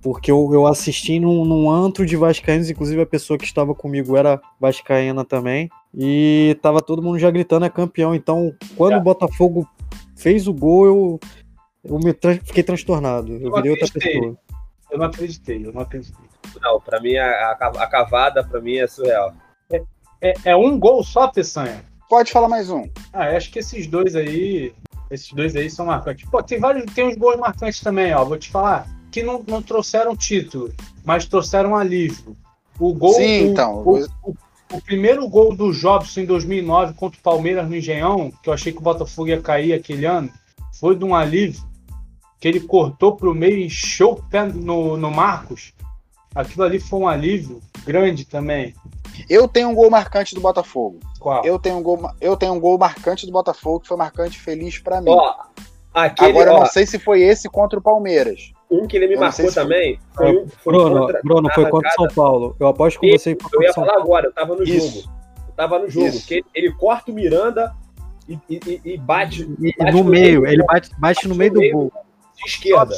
[0.00, 4.16] Porque eu, eu assisti num, num antro de Vascaínos, inclusive a pessoa que estava comigo
[4.16, 5.68] era Vascaína também.
[5.94, 8.14] E tava todo mundo já gritando é campeão.
[8.14, 8.96] Então, quando é.
[8.96, 9.68] o Botafogo
[10.16, 11.20] fez o gol, eu,
[11.84, 13.34] eu me tra fiquei transtornado.
[13.34, 14.38] Eu, eu virei outra pessoa.
[14.90, 16.24] Eu não acreditei, eu não acreditei.
[16.62, 19.34] Não, pra mim a, a, a cavada pra mim é surreal.
[20.20, 21.84] É, é um gol só, Peçanha?
[22.08, 22.88] Pode falar mais um.
[23.12, 24.72] Ah, acho que esses dois aí.
[25.10, 26.28] Esses dois aí são marcantes.
[26.28, 26.92] Pô, tem vários.
[26.92, 28.24] Tem uns gols marcantes também, ó.
[28.24, 28.88] Vou te falar.
[29.10, 30.72] Que não, não trouxeram título,
[31.04, 32.36] mas trouxeram alívio.
[32.78, 33.14] O gol.
[33.14, 33.82] Sim, o, então.
[33.84, 34.36] O, o,
[34.72, 38.72] o, primeiro gol do Jobson em 2009 contra o Palmeiras no Engenhão, que eu achei
[38.72, 40.30] que o Botafogo ia cair aquele ano,
[40.78, 41.62] foi de um alívio.
[42.40, 45.72] Que ele cortou pro meio e encheu o pé no, no Marcos.
[46.34, 48.74] Aquilo ali foi um alívio grande também.
[49.28, 50.98] Eu tenho um gol marcante do Botafogo.
[51.18, 51.44] Qual?
[51.44, 54.78] Eu tenho um gol, eu tenho um gol marcante do Botafogo que foi marcante feliz
[54.78, 55.10] para mim.
[55.10, 55.34] Ó,
[55.92, 58.52] aquele, Agora ó, não sei se foi esse contra o Palmeiras.
[58.70, 61.88] Um que ele me eu marcou também foi, foi, foi Bruno, contra, Bruno, foi contra
[61.88, 62.56] o São Paulo.
[62.60, 63.36] Eu aposto com e, você.
[63.52, 65.02] Eu ia falar agora, eu tava no Isso.
[65.02, 65.14] jogo.
[65.48, 66.20] Eu tava no jogo.
[66.26, 67.74] Que ele, ele corta o Miranda
[68.28, 70.46] e, e, e bate, e, bate, no, meio.
[70.46, 71.92] Ele bate, bate, bate no, meio do gol.
[72.36, 72.94] De esquerda.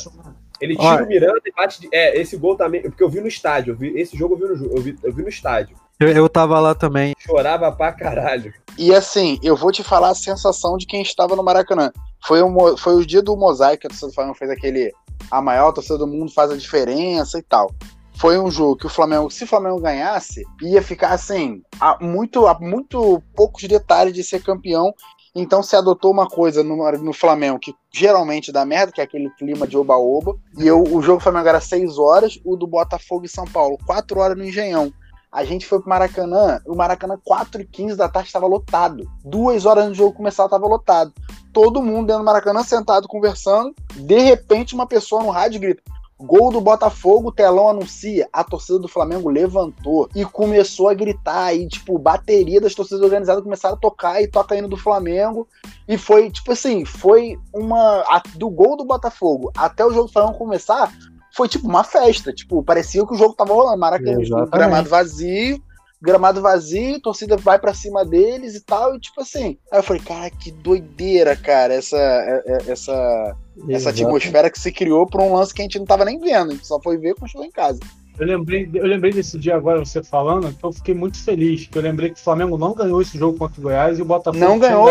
[0.61, 1.05] Ele tira Olha.
[1.05, 1.81] o Miranda e bate.
[1.81, 2.83] De, é, esse gol também.
[2.83, 3.73] Porque eu vi no estádio.
[3.73, 5.77] Eu vi, esse jogo eu vi no, eu vi, eu vi no estádio.
[6.01, 7.15] Eu, eu tava lá também.
[7.19, 8.55] Chorava pra caralho.
[8.79, 11.93] E assim, eu vou te falar a sensação de quem estava no Maracanã.
[12.25, 14.91] Foi, um, foi o dia do mosaico que a torcida do Flamengo fez aquele.
[15.31, 17.71] A maior torcida do mundo faz a diferença e tal.
[18.15, 22.47] Foi um jogo que o Flamengo, se o Flamengo ganhasse, ia ficar assim, a muito,
[22.47, 24.95] a muito poucos detalhes de ser campeão.
[25.35, 29.29] Então se adotou uma coisa no, no Flamengo que geralmente dá merda, que é aquele
[29.31, 30.35] clima de oba-oba.
[30.59, 33.77] E eu, o jogo do Flamengo era 6 horas, o do Botafogo e São Paulo,
[33.87, 34.91] 4 horas no Engenhão.
[35.33, 39.09] A gente foi pro Maracanã, o Maracanã 4 e 15 da tarde estava lotado.
[39.25, 41.13] Duas horas do jogo começar estava lotado.
[41.53, 43.75] Todo mundo dentro do Maracanã sentado conversando.
[43.95, 45.83] De repente, uma pessoa no rádio grita:
[46.23, 48.29] Gol do Botafogo, o telão anuncia.
[48.33, 51.55] A torcida do Flamengo levantou e começou a gritar.
[51.55, 55.49] E, tipo, bateria das torcidas organizadas começaram a tocar e toca indo do Flamengo.
[55.89, 58.05] E foi, tipo assim, foi uma.
[58.35, 60.93] Do gol do Botafogo até o jogo do Flamengo começar,
[61.33, 62.33] foi tipo uma festa.
[62.33, 63.79] Tipo, parecia que o jogo tava rolando.
[63.79, 65.63] Maracanã, tipo, gramado vazio,
[66.01, 68.97] gramado vazio, torcida vai para cima deles e tal.
[68.97, 69.59] E tipo assim.
[69.71, 73.37] Aí eu falei, cara, que doideira, cara, essa, é, é, essa,
[73.69, 76.51] essa atmosfera que se criou pra um lance que a gente não tava nem vendo.
[76.51, 77.81] A gente só foi ver quando chegou em casa.
[78.19, 81.79] Eu lembrei, eu lembrei desse dia agora, você falando, então eu fiquei muito feliz, porque
[81.79, 84.45] eu lembrei que o Flamengo não ganhou esse jogo contra o Goiás e o Botafogo
[84.45, 84.89] não ganhou.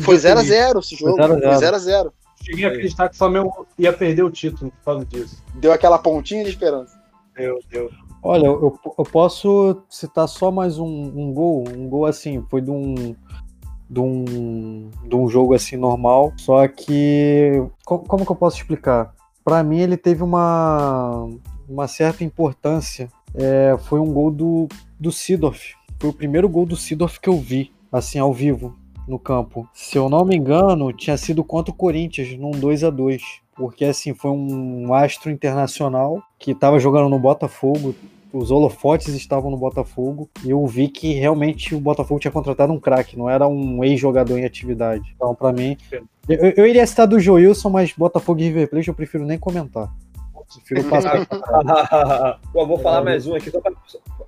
[0.00, 1.16] Foi 0x0 esse jogo.
[1.16, 2.10] Foi 0x0
[2.42, 5.42] cheguei a acreditar que o Flamengo ia perder o título por causa disso.
[5.54, 6.98] Deu aquela pontinha de esperança.
[7.36, 7.90] Deu, deu.
[8.22, 11.64] Olha, eu, eu posso citar só mais um, um gol.
[11.68, 13.14] Um gol assim, foi de um,
[13.88, 16.32] de um, de um jogo assim normal.
[16.36, 17.62] Só que.
[17.84, 19.14] Como, como que eu posso explicar?
[19.44, 21.28] Para mim, ele teve uma,
[21.68, 23.08] uma certa importância.
[23.34, 25.74] É, foi um gol do, do Sidorf.
[26.00, 28.77] Foi o primeiro gol do Sidorf que eu vi, assim, ao vivo
[29.08, 29.68] no campo.
[29.72, 33.22] Se eu não me engano, tinha sido contra o Corinthians, num 2 a 2
[33.56, 37.94] Porque, assim, foi um astro internacional que estava jogando no Botafogo.
[38.32, 40.28] Os holofotes estavam no Botafogo.
[40.44, 44.38] E eu vi que realmente o Botafogo tinha contratado um craque, não era um ex-jogador
[44.38, 45.12] em atividade.
[45.16, 45.76] Então, para mim.
[46.28, 49.90] Eu, eu, iria citar do Joilson, mas Botafogo e River Plate eu prefiro nem comentar.
[50.66, 51.26] Prefiro passar.
[52.52, 53.72] Pô, vou falar mais um aqui, só pra,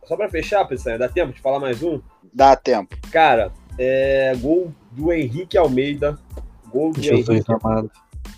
[0.05, 0.99] só pra fechar, pessoal.
[0.99, 2.01] Dá tempo de falar mais um?
[2.33, 2.97] Dá tempo.
[3.11, 6.19] Cara, é, gol do Henrique Almeida.
[6.71, 7.53] Gol do Jesus Henrique.
[7.53, 7.90] Amado.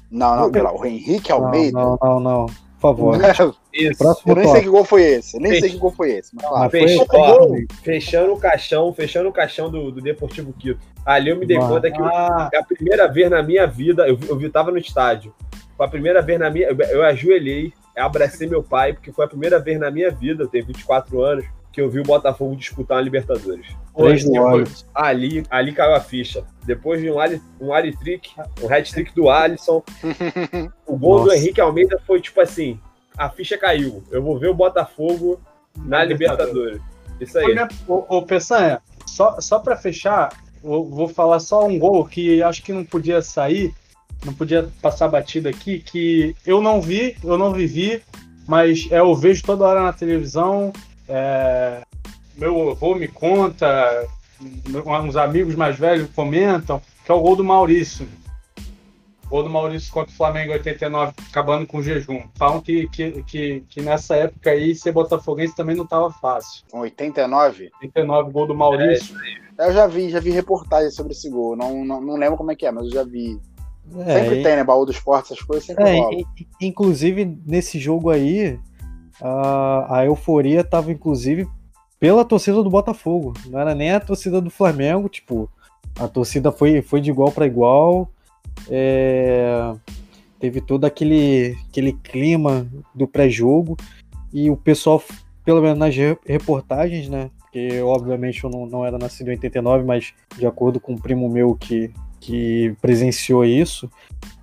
[0.09, 1.79] Não, não, pela, o Henrique Almeida.
[1.79, 2.47] Não, não, não.
[2.47, 3.15] Por favor.
[3.17, 5.39] eu nem sei que gol foi esse.
[5.39, 6.35] Nem sei que gol foi esse.
[6.35, 6.71] Mas, claro.
[6.71, 7.49] Fech, ó,
[7.83, 10.81] fechando o caixão, fechando o caixão do, do Deportivo Quito.
[11.05, 12.49] Ali eu me dei conta que ah.
[12.53, 15.35] é a primeira vez na minha vida, eu, eu, eu tava no estádio.
[15.77, 16.69] Foi a primeira vez na minha.
[16.69, 20.45] Eu, eu ajoelhei, eu abracei meu pai, porque foi a primeira vez na minha vida,
[20.45, 23.67] eu tenho 24 anos que eu vi o Botafogo disputar uma Libertadores.
[23.97, 24.87] Três Hoje, gols.
[24.95, 26.45] Ali, ali caiu a ficha.
[26.65, 28.31] Depois de um Ali, um Ali trick,
[28.63, 29.83] um hat-trick do Alisson,
[30.87, 31.37] o gol do Nossa.
[31.37, 32.79] Henrique Almeida foi tipo assim:
[33.17, 34.03] a ficha caiu.
[34.11, 35.41] Eu vou ver o Botafogo
[35.77, 36.81] na Libertadores.
[37.21, 37.57] Isso aí.
[37.87, 40.31] Ô, ô Peçanha, só, só para fechar,
[40.63, 43.75] eu vou falar só um gol que acho que não podia sair,
[44.25, 48.03] não podia passar batida aqui, que eu não vi, eu não vivi,
[48.47, 50.73] mas é, eu vejo toda hora na televisão.
[51.09, 51.83] É,
[52.37, 54.07] meu avô me conta,
[55.05, 58.09] uns amigos mais velhos comentam, que é o gol do Maurício.
[59.27, 62.23] O gol do Maurício contra o Flamengo em 89, acabando com o jejum.
[62.35, 66.62] Falam que, que, que, que nessa época aí ser botafoguense também não estava fácil.
[66.71, 69.17] Com 89, 89, gol do Maurício.
[69.59, 71.57] eu já vi, já vi reportagem sobre esse gol.
[71.57, 73.41] Não, não, não lembro como é que é, mas eu já vi.
[74.07, 74.62] É, sempre e- tem, né?
[74.65, 76.27] Baú do esporte, essas coisas sempre É, e-
[76.61, 78.59] inclusive nesse jogo aí,
[79.23, 81.49] a, a euforia tava inclusive
[82.01, 83.33] pela torcida do Botafogo.
[83.47, 85.49] Não era nem a torcida do Flamengo, tipo,
[85.99, 88.11] a torcida foi, foi de igual para igual.
[88.69, 89.73] é,
[90.41, 93.77] teve todo aquele, aquele clima do pré-jogo
[94.33, 95.01] e o pessoal,
[95.45, 97.31] pelo menos nas re- reportagens, né?
[97.39, 101.29] Porque obviamente eu não, não era nascido em 89, mas de acordo com um primo
[101.29, 103.91] meu que, que presenciou isso,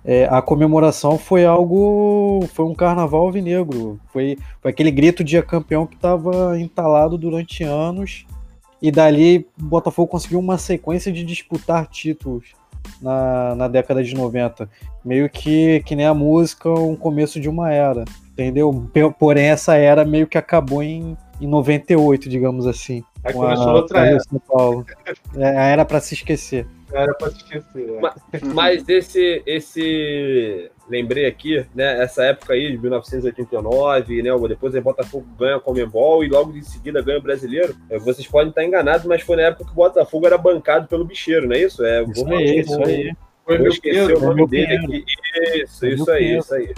[0.04, 2.46] é, a comemoração foi algo.
[2.54, 3.98] Foi um carnaval alvinegro.
[4.12, 8.26] Foi, foi aquele grito de campeão que estava entalado durante anos.
[8.82, 12.52] E dali o Botafogo conseguiu uma sequência de disputar títulos
[13.00, 14.68] na, na década de 90.
[15.04, 18.04] Meio que, que nem a música, um começo de uma era.
[18.32, 18.88] Entendeu?
[19.18, 23.02] Porém, essa era meio que acabou em, em 98, digamos assim.
[23.22, 24.20] Aí com a- começou outra era.
[24.20, 24.86] São Paulo.
[25.36, 26.66] É, a era para se esquecer.
[26.92, 27.88] Era pra esquecer.
[27.88, 28.00] é.
[28.00, 30.70] Mas- Mas esse, esse.
[30.88, 32.02] Lembrei aqui, né?
[32.02, 34.30] Essa época aí de 1989, né?
[34.48, 37.76] Depois o Botafogo ganha a Comembol e logo em seguida ganha o brasileiro.
[37.88, 41.04] É, Vocês podem estar enganados, mas foi na época que o Botafogo era bancado pelo
[41.04, 41.84] bicheiro, não é isso?
[41.84, 43.12] É, Isso vou, aí, isso aí.
[43.44, 45.04] Foi vou esquecer o nome dele aqui.
[45.62, 46.74] Isso, Meu isso aí, isso aí.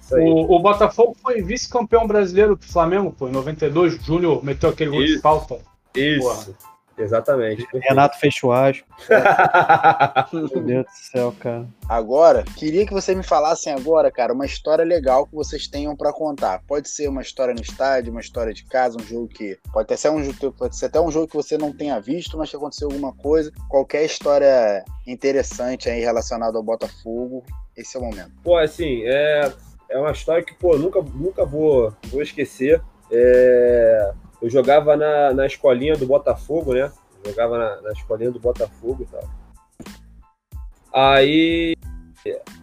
[0.00, 0.22] Isso aí.
[0.24, 4.04] O, o Botafogo foi vice-campeão brasileiro do Flamengo, pô, em 92.
[4.04, 5.58] Júnior meteu aquele gol de falta.
[5.94, 6.54] Isso.
[6.98, 7.66] Exatamente.
[7.74, 8.86] Renato fez churrasco.
[10.32, 11.66] Meu Deus do céu, cara.
[11.88, 16.12] Agora, queria que vocês me falassem agora, cara, uma história legal que vocês tenham pra
[16.12, 16.62] contar.
[16.66, 19.96] Pode ser uma história no estádio, uma história de casa, um jogo que pode até
[19.96, 22.56] ser um jogo, pode ser até um jogo que você não tenha visto, mas que
[22.56, 23.52] aconteceu alguma coisa.
[23.68, 27.44] Qualquer história interessante aí relacionada ao Botafogo,
[27.76, 28.32] esse é o momento.
[28.42, 29.52] Pô, assim, é,
[29.90, 32.80] é uma história que, pô, nunca, nunca vou, vou esquecer.
[33.10, 34.12] É,
[34.46, 36.90] eu jogava na, na escolinha do Botafogo, né?
[37.24, 39.28] Jogava na, na escolinha do Botafogo e tal.
[40.94, 41.74] Aí,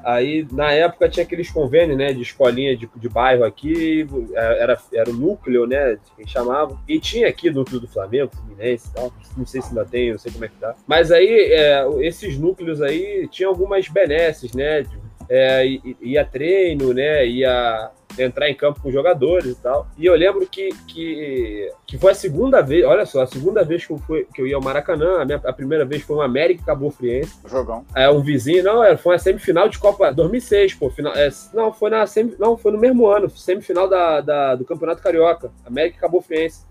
[0.02, 2.14] aí, na época, tinha aqueles convênios, né?
[2.14, 6.00] De escolinha de, de bairro aqui, era, era o núcleo, né?
[6.16, 6.80] Que chamava.
[6.88, 9.12] E tinha aqui núcleo do Flamengo, Fluminense e tal.
[9.36, 10.76] Não sei se ainda tem, não sei como é que tá.
[10.88, 14.84] Mas aí, é, esses núcleos aí tinham algumas benesses, né?
[14.84, 15.66] de- é,
[16.02, 17.28] ia treino, né?
[17.28, 19.88] Ia entrar em campo com jogadores e tal.
[19.98, 23.86] E eu lembro que, que, que foi a segunda vez, olha só, a segunda vez
[23.86, 26.22] que eu, fui, que eu ia ao Maracanã, a, minha, a primeira vez foi um
[26.22, 27.34] América e Cabo Friense.
[27.48, 27.86] Jogão.
[27.96, 30.90] É, um vizinho, não, foi uma semifinal de Copa 2006, pô.
[30.90, 34.66] Final, é, não, foi na semi, não, foi no mesmo ano, semifinal da, da- do
[34.66, 36.66] Campeonato Carioca, América e Cabo Friense.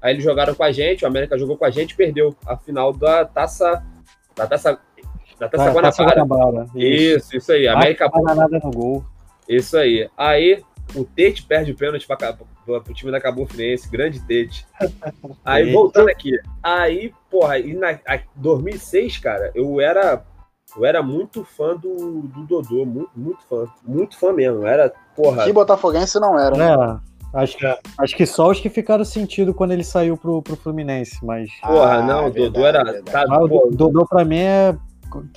[0.00, 2.56] Aí eles jogaram com a gente, o América jogou com a gente e perdeu a
[2.56, 3.82] final da taça.
[4.34, 4.78] Da taça.
[5.38, 6.24] Da taça Tá, Taça Guanabara.
[6.24, 6.66] Guanabara.
[6.76, 7.66] Isso, isso aí.
[7.66, 9.04] América Não nada no gol.
[9.48, 10.08] isso aí.
[10.16, 10.62] Aí
[10.94, 14.66] o Tete perde o pênalti para o time da Cabo Friense, grande Tete.
[15.44, 15.74] Aí Tete.
[15.74, 16.32] voltando aqui.
[16.62, 20.24] Aí, porra, e na a, 2006, cara, eu era
[20.76, 24.66] eu era muito fã do, do Dodô, muito, muito fã, muito fã mesmo.
[24.66, 27.00] Era, porra, Que botafoguense não era, né?
[27.34, 27.78] É, acho, que- É.
[27.98, 31.50] acho que só os que ficaram sentido quando ele saiu pro, pro Fluminense, mas.
[31.60, 34.76] porra, Ah, não, é o Dodô verdade, era, tá, Ah, o Dodô pra mim é.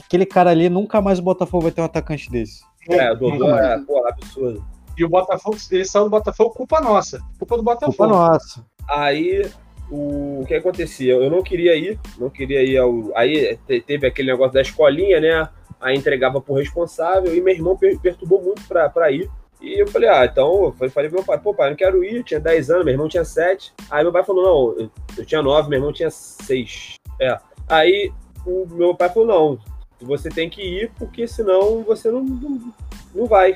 [0.05, 2.61] Aquele cara ali, nunca mais o Botafogo vai ter um atacante desse.
[2.89, 4.65] é, o Dodô era, porra, absurdo.
[4.97, 7.21] E o Botafogo, ele saiu do Botafogo, culpa nossa.
[7.37, 7.95] Culpa do Botafogo.
[7.97, 8.65] Culpa nossa.
[8.89, 9.49] Aí
[9.89, 11.13] o, o que acontecia?
[11.13, 13.11] Eu não queria ir, não queria ir ao.
[13.15, 15.49] Aí te- teve aquele negócio da escolinha, né?
[15.79, 19.29] Aí entregava pro responsável e meu irmão per- perturbou muito pra, pra ir.
[19.61, 21.77] E eu falei, ah, então, eu falei, falei pro meu pai, pô, pai, eu não
[21.77, 23.73] quero ir, eu tinha 10 anos, meu irmão tinha 7.
[23.89, 26.95] Aí meu pai falou, não, eu, eu tinha 9, meu irmão tinha 6.
[27.19, 27.37] É.
[27.67, 28.11] Aí
[28.45, 29.59] o meu pai falou, não,
[30.01, 32.73] você tem que ir, porque senão você não, não,
[33.13, 33.55] não vai.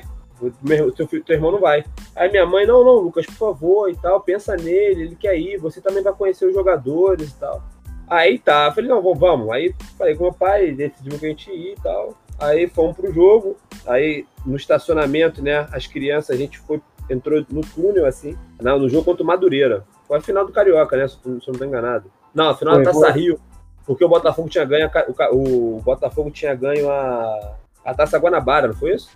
[0.62, 1.84] Meu, teu, filho- teu irmão não vai.
[2.16, 5.58] Aí minha mãe, não, não, Lucas, por favor, e tal, pensa nele, ele quer ir,
[5.58, 7.62] você também vai conhecer os jogadores e tal.
[8.08, 9.50] Aí tá, eu falei, não, vamos, vamos.
[9.50, 12.14] Aí falei com meu pai, decidimos que a gente ia e tal.
[12.38, 17.60] Aí fomos pro jogo, aí no estacionamento, né, as crianças, a gente foi, entrou no
[17.60, 19.84] túnel, assim, no jogo contra o Madureira.
[20.08, 21.06] Foi a final do Carioca, né?
[21.06, 22.10] Se eu não tô enganado.
[22.34, 23.20] Não, a final Foi, da Taça foi.
[23.20, 23.40] Rio.
[23.86, 24.90] Porque o Botafogo tinha ganho.
[24.92, 29.10] a O, o Botafogo tinha ganho a, a Taça Guanabara, não foi isso?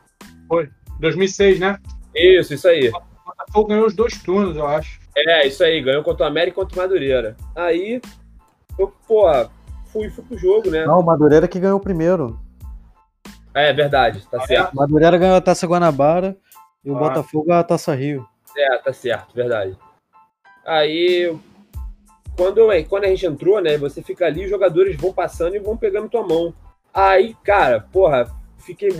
[1.00, 1.78] 2006, né?
[2.14, 2.88] Isso, isso aí.
[2.88, 5.00] O Botafogo ganhou os dois turnos, eu acho.
[5.16, 5.80] É, isso aí.
[5.82, 7.36] Ganhou contra o América e contra o Madureira.
[7.54, 8.00] Aí,
[8.78, 9.50] eu, porra,
[9.86, 10.84] fui, fui pro jogo, né?
[10.84, 12.38] Não, o Madureira que ganhou o primeiro.
[13.52, 14.72] É verdade, tá certo.
[14.72, 16.36] O Madureira ganhou a Taça Guanabara
[16.84, 16.98] e o Ah.
[16.98, 18.26] Botafogo a Taça Rio.
[18.56, 19.76] É, tá certo, verdade.
[20.66, 21.36] Aí,
[22.36, 25.76] quando, quando a gente entrou, né, você fica ali, os jogadores vão passando e vão
[25.76, 26.52] pegando tua mão.
[26.92, 28.26] Aí, cara, porra,
[28.58, 28.90] fiquei,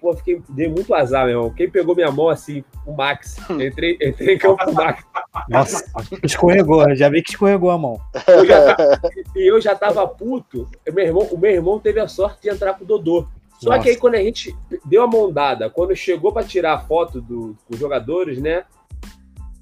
[0.00, 1.54] pô, fiquei, dei muito azar, meu irmão.
[1.54, 3.36] Quem pegou minha mão, assim, o Max.
[3.50, 5.04] Entrei, entrei em campo com o Max.
[5.48, 5.84] Nossa,
[6.22, 8.00] escorregou, já vi que escorregou a mão.
[8.26, 9.00] Eu já ta-
[9.36, 10.68] e eu já tava puto.
[10.88, 13.28] O meu, irmão, o meu irmão teve a sorte de entrar com o Dodô.
[13.58, 13.82] Só Nossa.
[13.82, 17.20] que aí, quando a gente deu a mão dada, quando chegou pra tirar a foto
[17.20, 18.64] do, com os jogadores, né?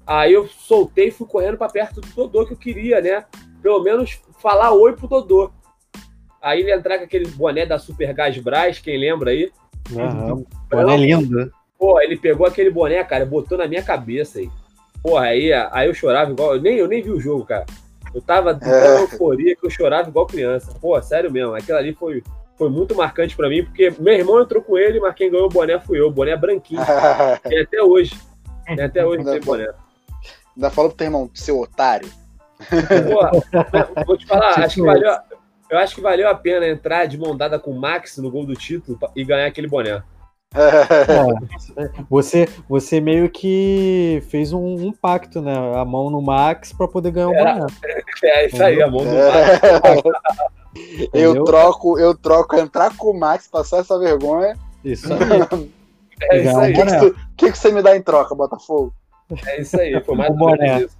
[0.07, 3.25] Aí eu soltei e fui correndo pra perto do Dodô que eu queria, né?
[3.61, 5.51] Pelo menos falar oi pro Dodô.
[6.41, 9.51] Aí ele entrar com aquele boné da Super Gás Brás, quem lembra aí?
[9.97, 10.43] Aham.
[10.69, 11.51] Boné lindo.
[11.77, 14.49] Pô, ele pegou aquele boné, cara, botou na minha cabeça aí.
[15.01, 16.55] Porra, aí, aí eu chorava igual.
[16.55, 17.65] Eu nem, eu nem vi o jogo, cara.
[18.13, 20.75] Eu tava de tão euforia que eu chorava igual criança.
[20.81, 21.55] Pô, sério mesmo.
[21.55, 22.21] Aquilo ali foi,
[22.57, 25.49] foi muito marcante pra mim, porque meu irmão entrou com ele, mas quem ganhou o
[25.49, 26.07] boné fui eu.
[26.07, 26.81] O boné branquinho.
[27.47, 28.13] Tem até hoje.
[28.65, 29.69] Tem até hoje esse boné.
[30.55, 32.09] Ainda falou pro teu irmão, seu otário.
[33.09, 33.31] Porra,
[34.05, 35.13] vou te falar, acho que valeu.
[35.69, 38.45] Eu acho que valeu a pena entrar de mão dada com o Max no gol
[38.45, 40.01] do título e ganhar aquele boné.
[40.55, 45.53] É, você, você meio que fez um, um pacto, né?
[45.75, 47.43] A mão no Max pra poder ganhar o É.
[47.53, 47.65] boné.
[48.21, 50.03] É isso aí, a mão do Max.
[51.13, 54.57] eu troco, eu troco entrar com o Max, passar essa vergonha.
[54.83, 55.71] Isso aí.
[56.31, 56.73] É isso aí.
[56.73, 58.93] um O que, que, tu- que que você me dá em troca, Botafogo?
[59.47, 60.01] É isso aí.
[60.03, 60.57] Foi mais O ou boné.
[60.67, 60.97] menos isso.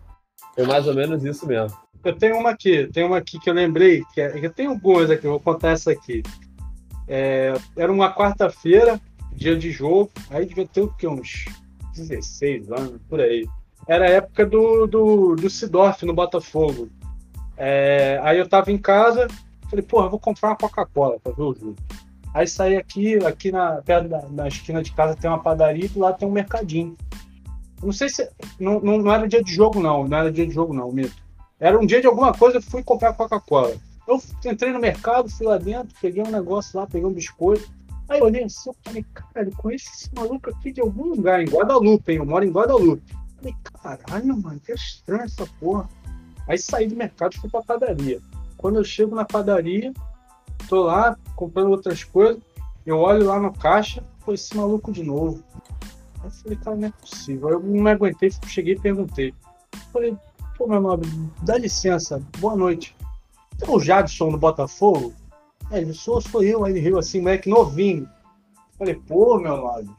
[0.55, 1.77] Foi mais ou menos isso mesmo.
[2.03, 5.09] Eu tenho uma aqui, tem uma aqui que eu lembrei, que é, eu tenho algumas
[5.09, 6.23] aqui, vou contar essa aqui.
[7.07, 8.99] É, era uma quarta-feira,
[9.33, 11.07] dia de jogo, aí devia ter o quê?
[11.07, 11.45] Uns
[11.95, 13.47] 16 anos, por aí.
[13.87, 16.89] Era a época do, do, do Sidorf no Botafogo.
[17.57, 19.27] É, aí eu tava em casa,
[19.69, 21.75] falei, porra, vou comprar uma Coca-Cola pra ver o jogo.
[22.33, 25.99] Aí saí aqui, aqui na, perto da, na esquina de casa tem uma padaria e
[25.99, 26.95] lado tem um mercadinho.
[27.81, 28.29] Não sei se.
[28.59, 30.07] Não, não, não era dia de jogo, não.
[30.07, 31.28] Não era dia de jogo, não, Mito.
[31.59, 33.75] Era um dia de alguma coisa, eu fui comprar Coca-Cola.
[34.07, 37.69] Eu entrei no mercado, fui lá dentro, peguei um negócio lá, peguei um biscoito.
[38.07, 41.41] Aí eu olhei assim, eu falei, cara, eu conheço esse maluco aqui de algum lugar,
[41.41, 42.17] em Guadalupe, hein?
[42.17, 43.03] Eu moro em Guadalupe.
[43.35, 45.87] Falei, caralho, mano, que estranho essa porra.
[46.47, 48.19] Aí saí do mercado e fui pra padaria.
[48.57, 49.93] Quando eu chego na padaria,
[50.67, 52.41] tô lá comprando outras coisas,
[52.85, 55.43] eu olho lá no caixa, foi esse maluco de novo.
[56.19, 57.47] Aí eu falei, cara, não é possível.
[57.47, 59.33] Aí eu não me aguentei, cheguei e perguntei.
[59.93, 60.17] Falei,
[60.59, 61.09] pô, meu nobre,
[61.41, 62.93] dá licença, boa noite.
[63.57, 65.13] Tem o Jadson no Botafogo?
[65.71, 66.65] Aí ele, sou, sou eu.
[66.65, 68.09] Aí ele riu assim, moleque novinho.
[68.77, 69.89] Falei, pô, meu nobre,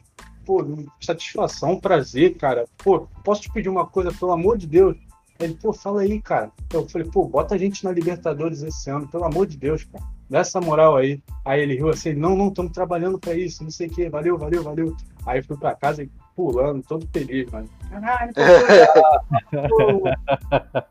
[0.45, 0.63] pô,
[1.01, 2.65] satisfação, prazer, cara.
[2.77, 4.95] Pô, posso te pedir uma coisa, pelo amor de Deus?
[5.39, 6.51] Ele, pô, fala aí, cara.
[6.71, 10.05] Eu falei, pô, bota a gente na Libertadores esse ano, pelo amor de Deus, cara.
[10.29, 11.23] Dá essa moral aí.
[11.43, 14.37] Aí ele riu assim, não, não, estamos trabalhando pra isso, não sei o quê, valeu,
[14.37, 14.95] valeu, valeu.
[15.25, 17.69] Aí fui pra casa e pulando, todo feliz, mano.
[17.89, 18.33] Caralho.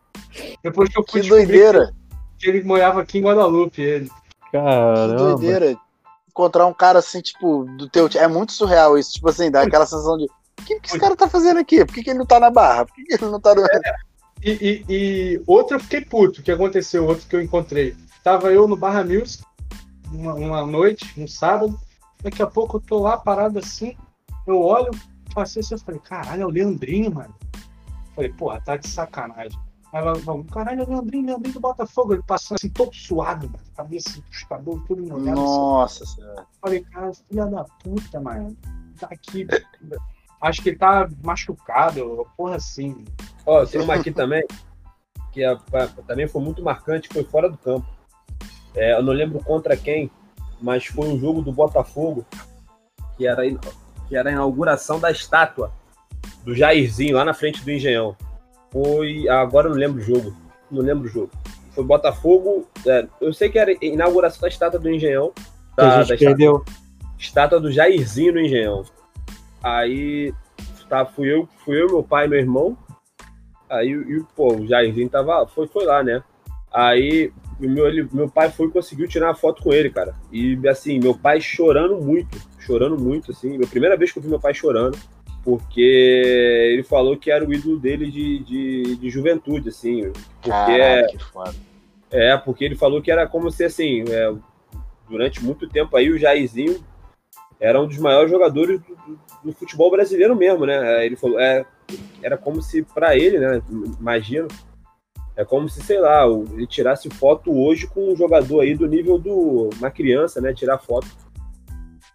[0.62, 1.92] Depois que eu fui Que doideira.
[2.38, 4.08] que ele morava aqui em Guadalupe, ele.
[4.50, 5.16] Que Caramba.
[5.16, 5.76] doideira.
[6.28, 8.08] Encontrar um cara assim, tipo, do teu.
[8.14, 9.14] É muito surreal isso.
[9.14, 10.24] Tipo assim, dá aquela sensação de.
[10.24, 11.84] O que, que esse cara tá fazendo aqui?
[11.84, 12.86] Por que, que ele não tá na barra?
[12.86, 13.62] Por que, que ele não tá no.
[14.42, 17.96] E, e, e outro eu fiquei puto, o que aconteceu, outro que eu encontrei.
[18.22, 19.42] Tava eu no Barra Music,
[20.12, 21.78] uma, uma noite, um sábado,
[22.22, 23.96] daqui a pouco eu tô lá parado assim,
[24.46, 24.90] eu olho,
[25.34, 27.34] passei assim, eu falei, caralho, é o Leandrinho, mano.
[28.14, 29.58] Falei, porra, tá de sacanagem.
[29.92, 32.14] Aí ela falou, caralho, é o Leandrinho, Leandrinho do Botafogo.
[32.14, 35.40] Ele passou assim, todo suado, mano, cabeça, os cabelos tudo molhado.
[35.40, 35.40] assim.
[35.40, 36.46] Nossa senhora.
[36.60, 38.56] Falei, cara, filha da puta, mano.
[38.98, 39.46] Tá aqui.
[40.40, 43.04] Acho que ele tá machucado, porra assim.
[43.44, 44.42] Ó, tem uma aqui também,
[45.32, 45.54] que é,
[46.06, 47.86] também foi muito marcante, foi fora do campo.
[48.74, 50.10] É, eu não lembro contra quem,
[50.60, 52.24] mas foi um jogo do Botafogo,
[53.16, 53.42] que era,
[54.10, 55.72] que era a inauguração da estátua
[56.44, 58.16] do Jairzinho, lá na frente do Engenhão.
[58.72, 59.28] Foi.
[59.28, 60.34] Agora eu não lembro o jogo.
[60.68, 61.30] Não lembro o jogo.
[61.70, 62.66] Foi Botafogo.
[62.84, 65.32] é, eu sei que era a inauguração da estátua do Engenhão.
[65.76, 66.64] Da, a gente estátua- perdeu.
[67.16, 68.84] estátua do Jairzinho no Engenhão.
[69.62, 70.34] Aí
[70.88, 72.76] tá, fui eu, fui eu, meu pai e meu irmão.
[73.68, 76.20] Aí e, pô, o Jairzinho tava, foi, foi lá, né?
[76.72, 77.32] Aí
[77.68, 80.14] meu, ele- meu pai foi e conseguiu tirar uma foto com ele, cara.
[80.32, 83.56] E assim, meu pai chorando muito, chorando muito, assim.
[83.62, 84.96] A primeira vez que eu vi meu pai chorando.
[85.42, 85.80] porque
[86.74, 90.12] ele falou que era o ídolo dele de, de, de juventude, assim.
[90.42, 91.54] Porque Caraca, que foda.
[92.10, 94.34] é, porque ele falou que era como se assim, é,
[95.08, 96.78] durante muito tempo aí o Jairzinho
[97.58, 101.06] era um dos maiores jogadores do, do- do futebol brasileiro mesmo, né?
[101.06, 101.64] Ele falou, é,
[102.22, 103.62] era como se para ele, né?
[103.98, 104.46] Imagino,
[105.36, 109.18] é como se sei lá, ele tirasse foto hoje com um jogador aí do nível
[109.18, 110.52] do uma criança, né?
[110.52, 111.06] Tirar foto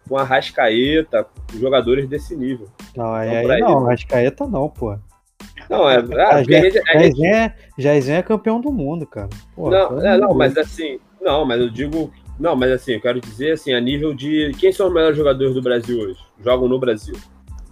[0.08, 1.26] com a Rascaeta,
[1.58, 2.68] jogadores desse nível.
[2.96, 4.96] Não, aí, Então, aí não, ele- Arrascaeta não, pô.
[5.68, 6.00] Não, é, ah,
[6.38, 9.28] porque a gente- a gente- Jairzinho é, Jairzinho é campeão do mundo, cara.
[9.54, 13.20] Pô, não, é, não, mas assim, não, mas eu digo, não, mas assim, eu quero
[13.20, 16.20] dizer assim, a nível de quem são os melhores jogadores do Brasil hoje?
[16.44, 17.16] Jogam no Brasil.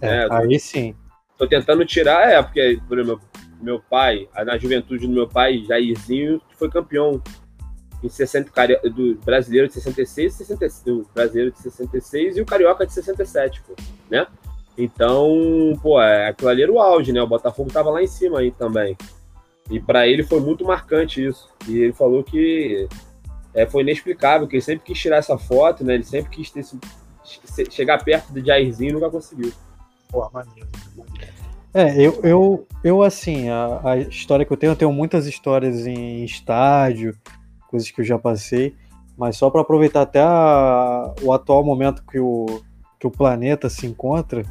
[0.01, 0.93] É, é, aí sim.
[1.37, 3.21] Tô tentando tirar, é, porque, por exemplo,
[3.61, 7.21] meu pai, na juventude do meu pai, Jairzinho, que foi campeão
[8.03, 12.85] em 60, cari- do brasileiro de 66, 66, do brasileiro de 66 e o carioca
[12.85, 13.73] de 67, pô,
[14.09, 14.27] né?
[14.77, 17.21] Então, pô, é, aquilo ali era o auge, né?
[17.21, 18.97] O Botafogo tava lá em cima aí também.
[19.71, 21.49] E pra ele foi muito marcante isso.
[21.67, 22.87] E ele falou que
[23.53, 25.95] é, foi inexplicável, que ele sempre quis tirar essa foto, né?
[25.95, 26.77] Ele sempre quis ter esse-
[27.23, 29.51] che- chegar perto do Jairzinho e nunca conseguiu.
[30.11, 30.67] Pô, maneiro.
[31.77, 35.85] É, eu, eu, eu assim, a, a história que eu tenho, eu tenho muitas histórias
[35.85, 37.13] em estádio,
[37.69, 38.73] coisas que eu já passei,
[39.17, 42.45] mas só para aproveitar até a- o atual momento que o,
[42.97, 44.43] que o planeta se encontra,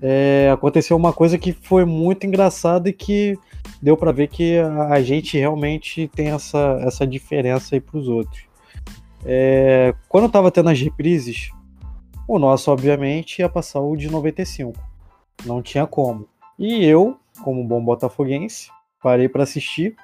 [0.00, 3.38] é, aconteceu uma coisa que foi muito engraçada e que
[3.82, 8.44] deu para ver que a, a gente realmente tem essa, essa diferença aí pros outros.
[9.26, 11.50] É, quando eu tava tendo as reprises,
[12.26, 14.72] o nosso, obviamente, ia passar o de 95.
[15.44, 16.29] Não tinha como.
[16.60, 18.68] E eu, como bom botafoguense,
[19.02, 19.96] parei para assistir.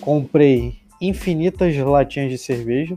[0.00, 2.96] Comprei infinitas latinhas de cerveja.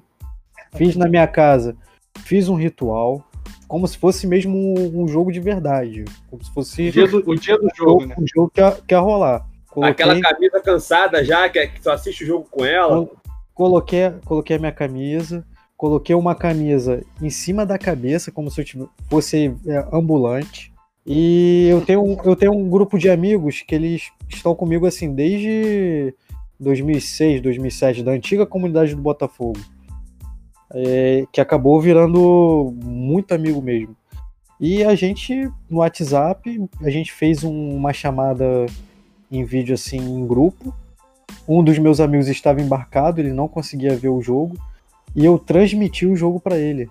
[0.76, 1.76] Fiz na minha casa,
[2.20, 3.24] fiz um ritual,
[3.68, 6.06] como se fosse mesmo um, um jogo de verdade.
[6.30, 8.16] Como se O fosse dia do, o dia do jogo, né?
[8.18, 9.48] um jogo que ia, que ia rolar.
[9.70, 12.96] Coloquei, Aquela camisa cansada já, que, é- que só assiste o jogo com ela.
[13.06, 13.16] col-
[13.56, 15.46] coloquei, coloquei a minha camisa,
[15.78, 20.73] coloquei uma camisa em cima da cabeça, como se eu fosse é, ambulante.
[21.06, 26.14] E eu tenho, eu tenho um grupo de amigos que eles estão comigo assim desde
[26.60, 29.60] 2006, 2007, da antiga comunidade do Botafogo,
[30.74, 33.96] é, que acabou virando muito amigo mesmo.
[34.60, 38.66] E a gente, no WhatsApp, a gente fez um- uma chamada
[39.30, 40.74] em vídeo assim em grupo.
[41.46, 44.56] Um dos meus amigos estava embarcado, ele não conseguia ver o jogo,
[45.14, 46.88] e eu transmiti o jogo para ele.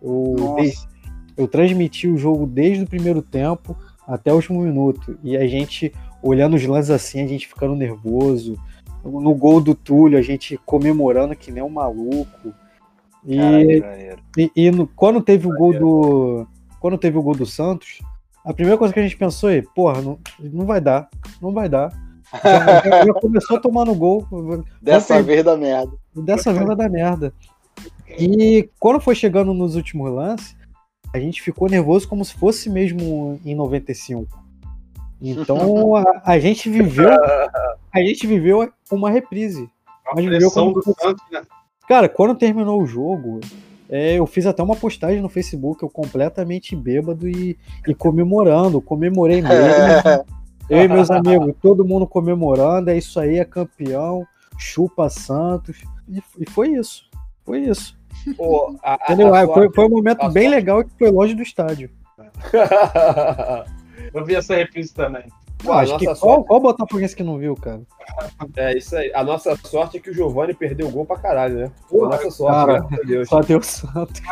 [0.00, 0.88] Eu, Nossa.
[1.36, 3.76] Eu transmiti o jogo desde o primeiro tempo
[4.06, 5.18] até o último minuto.
[5.22, 8.56] E a gente, olhando os lances assim, a gente ficando nervoso.
[9.04, 12.52] No gol do Túlio, a gente comemorando que nem um maluco.
[13.26, 13.36] E,
[13.80, 16.46] Caralho, e, e no- quando teve o gol do.
[16.80, 17.98] Quando teve o gol do Santos,
[18.44, 21.08] a primeira coisa que a gente pensou é, porra, não, não vai dar,
[21.40, 21.92] não vai dar.
[22.42, 24.26] Já, já- já começou tomando gol.
[24.80, 25.92] Dessa Ontem- vez da merda.
[26.16, 27.32] Dessa vez vai dar merda.
[28.18, 30.56] E quando foi chegando nos últimos lances,
[31.12, 34.26] a gente ficou nervoso como se fosse mesmo em 95.
[35.20, 37.10] Então a, a gente viveu.
[37.92, 39.68] A gente viveu uma reprise.
[40.06, 41.42] A Mas do como- Santos, né?
[41.88, 43.40] Cara, quando terminou o jogo,
[43.88, 49.42] é, eu fiz até uma postagem no Facebook, eu completamente bêbado e, e comemorando, comemorei
[49.42, 49.50] mesmo.
[50.70, 54.24] Eu e meus amigos, todo mundo comemorando, é isso aí, é campeão,
[54.56, 55.82] chupa Santos.
[56.08, 57.10] E, e foi isso.
[57.44, 57.98] Foi isso.
[58.36, 59.34] Pô, a- a- Entendeu?
[59.34, 61.42] a Ah, foi, sorte- foi um momento a bem sorte- legal que foi longe do
[61.42, 61.90] estádio.
[64.14, 65.24] Eu vi essa reprise também.
[65.62, 67.82] Pô, acho que nossa qual, sorte- qual Botafoguense que não viu, cara?
[68.56, 69.12] É isso aí.
[69.14, 71.72] A nossa sorte é que o Giovanni perdeu o gol pra caralho, né?
[71.88, 73.02] Pô, a nossa sorte, cara.
[73.02, 73.28] a Deus.
[73.28, 74.22] Só Deus santo.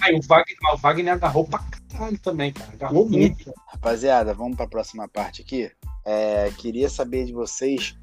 [0.00, 1.60] Aí o Wagner, o Wagner agarrou pra
[1.92, 2.70] caralho também, cara.
[2.72, 3.52] Agarrou muito.
[3.68, 5.70] Rapaziada, vamos para a próxima parte aqui.
[6.04, 7.96] É, queria saber de vocês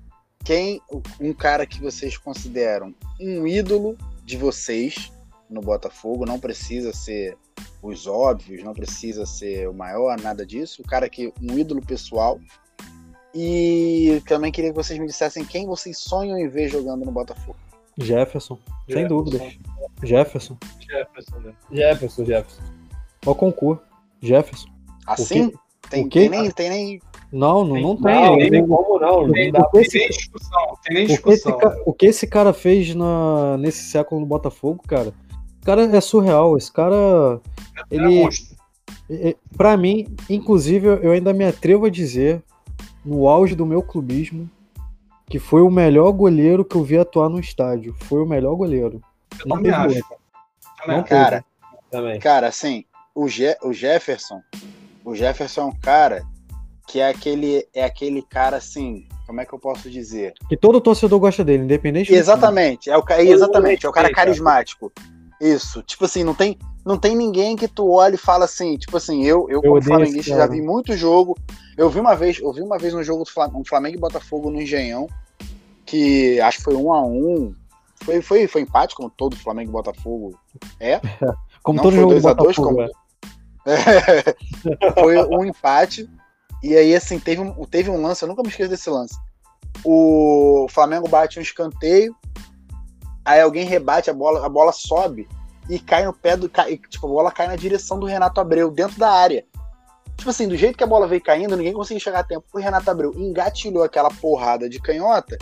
[0.46, 0.82] quem
[1.20, 5.12] um cara que vocês consideram um ídolo de vocês
[5.50, 6.26] no Botafogo.
[6.26, 7.38] Não precisa ser
[7.82, 10.82] os óbvios, não precisa ser o maior, nada disso.
[10.82, 12.40] O cara que um ídolo pessoal.
[13.34, 17.58] E também queria que vocês me dissessem quem vocês sonham em ver jogando no Botafogo.
[17.98, 19.08] Jefferson, sem Jefferson.
[19.16, 19.58] dúvidas.
[20.04, 20.58] Jefferson.
[20.80, 21.54] Jefferson, né?
[21.72, 22.62] Jefferson, Jefferson.
[23.26, 23.82] Ó, concurso.
[24.22, 24.70] Jefferson.
[25.06, 25.52] Assim?
[25.90, 27.02] Tem, o tem nem, tem nem.
[27.32, 28.14] Não, não, não tem.
[28.16, 29.28] Não, nem como não.
[29.28, 31.58] Não Tem, o tem nem esse- discussão, tem nem O que, esse, discussão.
[31.58, 35.29] ca- o que esse cara fez na, nesse século no Botafogo, cara, o
[35.70, 36.58] cara é surreal.
[36.58, 37.40] Esse cara,
[37.92, 38.24] É ele,
[39.10, 42.42] é- é- pra mim, inclusive, eu ainda me atrevo a dizer,
[43.06, 44.50] no auge do meu clubismo,
[45.30, 47.96] que foi o melhor goleiro que eu vi atuar no estádio.
[48.02, 49.02] Foi o melhor goleiro.
[49.40, 50.04] Eu Não teve acho.
[50.82, 51.04] Também Não.
[51.04, 51.46] Cara,
[51.92, 52.20] também.
[52.20, 54.42] Cara, assim, o, Je o Jefferson,
[55.06, 56.24] o Jefferson é um cara
[56.88, 60.34] que é aquele, é aquele cara assim, como é que eu posso dizer?
[60.48, 64.12] Que todo torcedor gosta dele, independente do Exatamente, é o, ca- exatamente, é o cara
[64.12, 64.92] carismático.
[65.40, 68.98] Isso, tipo assim, não tem, não tem ninguém que tu olhe e fala assim, tipo
[68.98, 71.38] assim, eu, eu como odeio esse flamenguista já vi muito jogo.
[71.78, 74.00] Eu vi uma vez, eu vi uma vez no jogo do Flam- um Flamengo e
[74.02, 75.08] Botafogo no Engenhão,
[75.86, 77.54] que acho que foi um a um.
[78.04, 80.38] Foi, foi, foi empate, como todo Flamengo e Botafogo
[80.80, 81.00] é.
[81.64, 82.68] Como Não todo foi jogo do 2 a 2 Botafogo.
[82.70, 83.00] como-
[83.66, 84.36] é.
[85.00, 86.10] foi um empate.
[86.64, 89.16] E aí, assim, teve um, teve um lance, eu nunca me esqueço desse lance.
[89.84, 92.16] O Flamengo bate um escanteio,
[93.30, 95.28] aí alguém rebate a bola, a bola sobe
[95.70, 96.50] e cai no pé do.
[96.50, 99.46] Cai, tipo, a bola cai na direção do Renato Abreu, dentro da área.
[100.18, 102.44] Tipo assim, do jeito que a bola veio caindo, ninguém conseguiu chegar a tempo.
[102.52, 105.38] O Renato Abreu engatilhou aquela porrada de canhota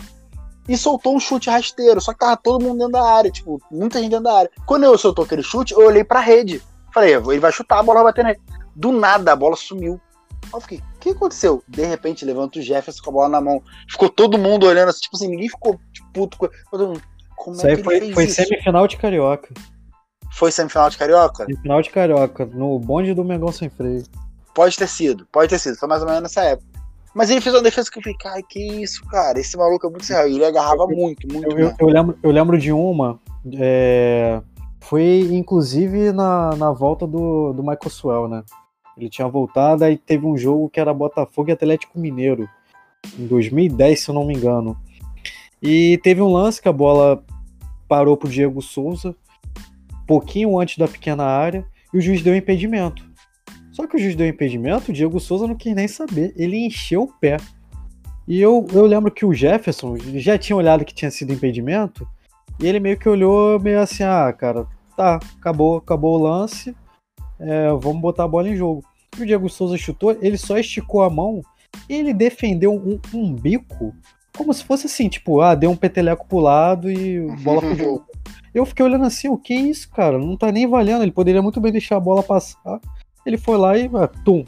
[0.68, 2.00] e soltou um chute rasteiro.
[2.00, 4.50] Só que tava todo mundo dentro da área, tipo, muita gente dentro da área.
[4.66, 6.62] Quando eu soltou aquele chute, eu olhei pra rede.
[6.92, 8.42] Falei, ele vai chutar, a bola vai bater na rede.
[8.76, 10.00] Do nada, a bola sumiu.
[10.52, 11.62] Eu fiquei, o que aconteceu?
[11.66, 13.62] De repente, levanta o Jefferson com a bola na mão.
[13.90, 17.02] Ficou todo mundo olhando assim, tipo assim, ninguém ficou tipo, puto todo mundo.
[17.38, 18.34] Como Isso é aí foi, foi isso?
[18.42, 19.48] semifinal de Carioca.
[20.32, 21.46] Foi semifinal de Carioca?
[21.46, 24.04] Semifinal de Carioca, no bonde do Mengão Sem Freio.
[24.54, 25.76] Pode ter sido, pode ter sido.
[25.76, 26.66] Foi mais ou menos nessa época.
[27.14, 29.38] Mas ele fez uma defesa que eu falei, cara, que isso, cara?
[29.40, 30.28] Esse maluco é muito serrado.
[30.28, 33.18] Ele agarrava muito, muito Eu, eu- eu lembro, eu lembro de uma.
[33.56, 34.40] é,
[34.80, 38.42] foi inclusive na, na volta do, do Michael Swell, né?
[38.96, 42.48] Ele tinha voltado, aí teve um jogo que era Botafogo e Atlético Mineiro,
[43.18, 44.76] em 2010, se eu não me engano.
[45.62, 47.24] E teve um lance que a bola
[47.88, 49.14] parou pro Diego Souza,
[50.06, 53.08] pouquinho antes da pequena área, e o juiz deu impedimento.
[53.72, 57.02] Só que o juiz deu impedimento, o Diego Souza não quis nem saber, ele encheu
[57.02, 57.36] o pé.
[58.26, 62.06] E eu, eu lembro que o Jefferson já tinha olhado que tinha sido impedimento,
[62.60, 66.74] e ele meio que olhou meio assim, ah, cara, tá, acabou, acabou o lance,
[67.38, 68.84] é, vamos botar a bola em jogo.
[69.16, 71.40] E o Diego Souza chutou, ele só esticou a mão
[71.88, 73.94] e ele defendeu um, um bico
[74.38, 78.06] como se fosse assim, tipo, ah, deu um peteleco pro lado e bola pro jogo.
[78.54, 80.16] Eu fiquei olhando assim, o que é isso, cara?
[80.18, 82.80] Não tá nem valendo, ele poderia muito bem deixar a bola passar.
[83.26, 84.44] Ele foi lá e, ah, tum,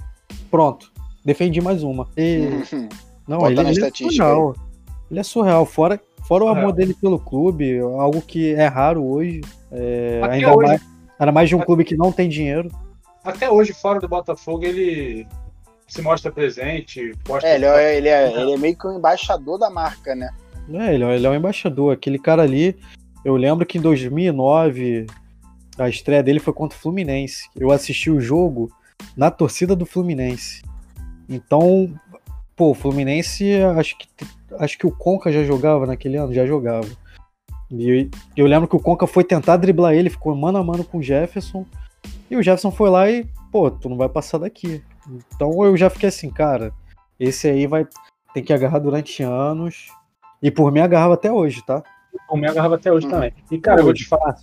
[0.51, 0.91] pronto,
[1.25, 2.09] defendi mais uma.
[2.17, 2.49] E,
[3.29, 4.55] não, ele, ele é surreal.
[5.11, 5.67] Ele é surreal.
[5.67, 6.59] Fora, fora o É.
[6.59, 9.41] amor dele pelo clube, algo que é raro hoje.
[9.73, 10.67] É, ainda, hoje.
[10.69, 10.87] Mais,
[11.19, 12.71] ainda mais de um clube que não tem dinheiro.
[13.23, 15.27] Até hoje, fora do Botafogo, ele
[15.91, 19.59] se mostra presente, posta É, ele é, ele, é, ele é meio que o embaixador
[19.59, 20.31] da marca, né?
[20.73, 21.93] É, ele, é- ele é um embaixador.
[21.93, 22.77] Aquele cara ali,
[23.25, 25.07] eu lembro que em 2009
[25.77, 27.49] a estreia dele foi contra o Fluminense.
[27.57, 28.71] Eu assisti o jogo
[29.17, 30.63] na torcida do Fluminense.
[31.29, 31.93] Então,
[32.55, 34.07] pô, o Fluminense, acho que,
[34.59, 36.89] acho que o Conca já jogava naquele ano, já jogava.
[37.71, 40.99] E eu lembro que o Conca foi tentar driblar ele, ficou mano a mano com
[40.99, 41.65] o Jefferson.
[42.31, 44.83] E o Jefferson foi lá e, pô, tu não vai passar daqui.
[45.35, 46.73] Então eu já fiquei assim, cara,
[47.19, 47.87] esse aí vai
[48.33, 49.89] ter que agarrar durante anos.
[50.43, 51.83] E por mim agarrava até hoje, tá?
[52.29, 53.11] o me agarrava até hoje Hum.
[53.11, 53.33] também.
[53.51, 54.37] E, cara, eu vou te falar,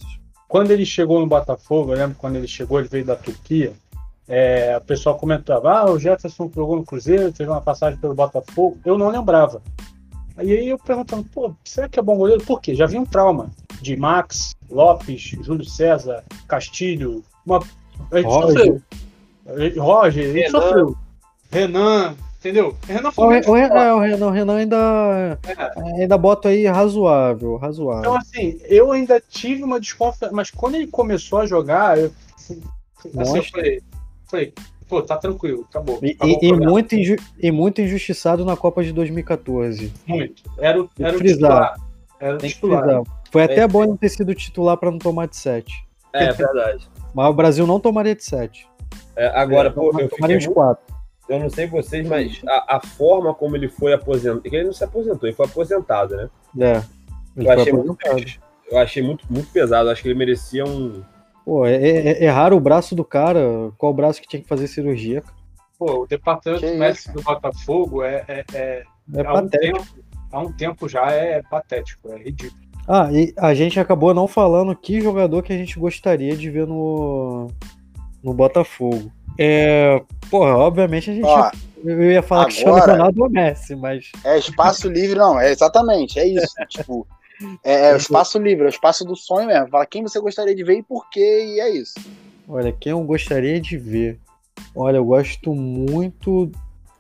[0.47, 3.73] quando ele chegou no Botafogo, eu lembro quando ele chegou, ele veio da Turquia,
[4.27, 8.77] é, o pessoal comentava, ah, o Jefferson jogou no Cruzeiro, teve uma passagem pelo Botafogo,
[8.85, 9.61] eu não lembrava.
[10.35, 12.43] Aí eu perguntando, pô, será que é bom goleiro?
[12.43, 12.75] Por quê?
[12.75, 13.49] Já vi um trauma
[13.81, 17.59] de Max, Lopes, Júlio César, Castilho, uma...
[18.23, 18.81] Roger.
[19.77, 20.61] Roger, gente Renan.
[20.61, 20.95] sofreu.
[21.51, 22.75] Renan, entendeu?
[22.87, 23.73] Renan O, foi o, Re- forte.
[23.77, 25.39] é, o Renan, o Renan ainda,
[25.99, 28.01] ainda bota aí razoável, razoável.
[28.01, 32.61] Então, assim, eu ainda tive uma desconfiança, mas quando ele começou a jogar, eu, assim,
[33.05, 33.43] eu Mostra.
[33.51, 33.81] falei,
[34.29, 34.53] falei,
[34.89, 35.99] pô, tá tranquilo, acabou.
[36.01, 39.93] E, acabou e- o e muito inju- e muito injustiçado na Copa de 2014.
[40.05, 40.43] muito.
[40.57, 41.75] Era o, era o titular.
[42.19, 42.83] Era o titular.
[42.83, 43.03] frisar.
[43.31, 43.67] Foi até É.
[43.67, 45.73] bom ele ter sido titular para não tomar de 7.
[46.13, 46.87] É, é verdade.
[47.13, 48.67] Mas o Brasil não tomaria de 7.
[49.15, 50.95] É, agora, pô, eu fiquei muito 4.
[51.27, 54.41] Eu não sei vocês, mas a, a forma como ele foi aposentado.
[54.45, 56.29] Ele não se aposentou, ele foi aposentado, né?
[56.59, 56.83] É.
[57.35, 57.97] Eu achei, muito,
[58.71, 59.89] eu achei muito, muito pesado.
[59.89, 61.03] Acho que ele merecia um.
[61.45, 63.71] Pô, é, é, erraram o braço do cara.
[63.77, 65.21] Qual braço que tinha que fazer cirurgia?
[65.77, 68.83] Pô, o departamento Que médico do Botafogo é, é, é-
[69.13, 69.77] É há, um patético.
[69.77, 69.87] tempo,
[70.31, 72.61] há um tempo já é patético, é ridículo.
[72.87, 76.65] Ah, e a gente acabou não falando que jogador que a gente gostaria de ver
[76.65, 77.47] no,
[78.23, 79.11] no Botafogo.
[79.39, 81.25] É, porra, obviamente a gente.
[81.25, 81.51] Ó,
[81.83, 84.11] eu ia falar que chama agora- Ronaldo ou Messi, mas.
[84.23, 86.53] é espaço livre, não, é exatamente, é isso.
[86.69, 87.07] tipo,
[87.63, 89.69] é, é o espaço livre, é o espaço do sonho mesmo.
[89.69, 91.93] Fala quem você gostaria de ver e por quê, e é isso.
[92.47, 94.19] Olha, quem eu gostaria de ver?
[94.75, 96.51] Olha, eu gosto muito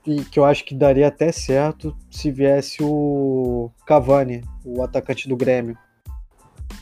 [0.05, 5.35] e que eu acho que daria até certo se viesse o Cavani, o atacante do
[5.35, 5.77] Grêmio.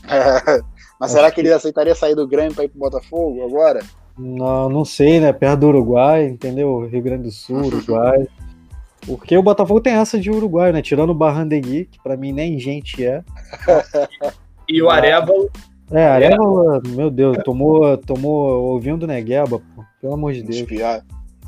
[1.00, 3.80] Mas será que ele aceitaria sair do Grêmio pra ir pro Botafogo agora?
[4.18, 5.32] Não, não sei, né?
[5.32, 6.86] Perto do Uruguai, entendeu?
[6.86, 8.26] Rio Grande do Sul, Uruguai.
[9.06, 10.82] Porque o Botafogo tem essa de Uruguai, né?
[10.82, 13.22] Tirando o Barrandegui, que pra mim nem gente é.
[14.68, 15.48] E o Arevalo.
[15.92, 19.84] É, Areva, meu Deus, tomou, tomou ouvindo Negueba, pô.
[20.00, 20.62] Pelo amor de Deus.
[20.62, 21.04] piores.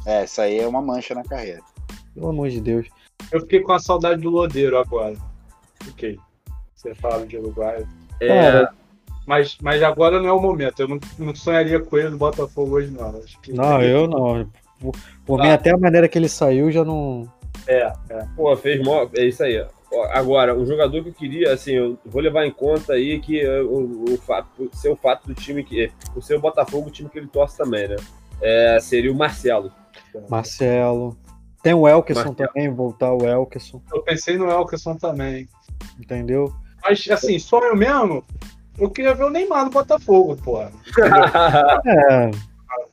[0.06, 1.60] É, isso aí é uma mancha na carreira.
[2.14, 2.86] Pelo amor de Deus.
[3.32, 5.16] Eu fiquei com a saudade do Lodeiro agora.
[5.82, 6.16] Fiquei.
[6.74, 7.84] Você fala de Uruguai.
[8.20, 8.74] É, Cara,
[9.28, 10.80] Mas, mas agora não é o momento.
[10.80, 13.10] Eu não, não sonharia com ele no Botafogo hoje, não.
[13.18, 14.50] Acho que Não, eu não.
[14.80, 14.94] Por,
[15.26, 17.30] por mim, até a maneira que ele saiu já não.
[17.66, 18.26] É, é.
[18.34, 19.06] Pô, fez mó.
[19.14, 19.62] É isso aí.
[19.92, 23.38] Ó, Agora, um jogador que eu queria, assim, eu vou levar em conta aí que
[23.38, 25.92] é, o, o fato, ser o fato do time que.
[26.16, 27.96] O Botafogo, o time que ele torce também, né?
[28.40, 29.70] É, seria o Marcelo.
[30.30, 31.18] Marcelo.
[31.62, 32.48] Tem o Elkerson Marcelo.
[32.48, 35.46] também, voltar o Elkerson, Eu pensei no Elkerson também.
[36.00, 36.50] entendeu?
[36.82, 38.24] Mas, assim, sonho mesmo,
[38.78, 40.70] eu queria ver o Neymar no Botafogo, porra.
[41.86, 42.30] É,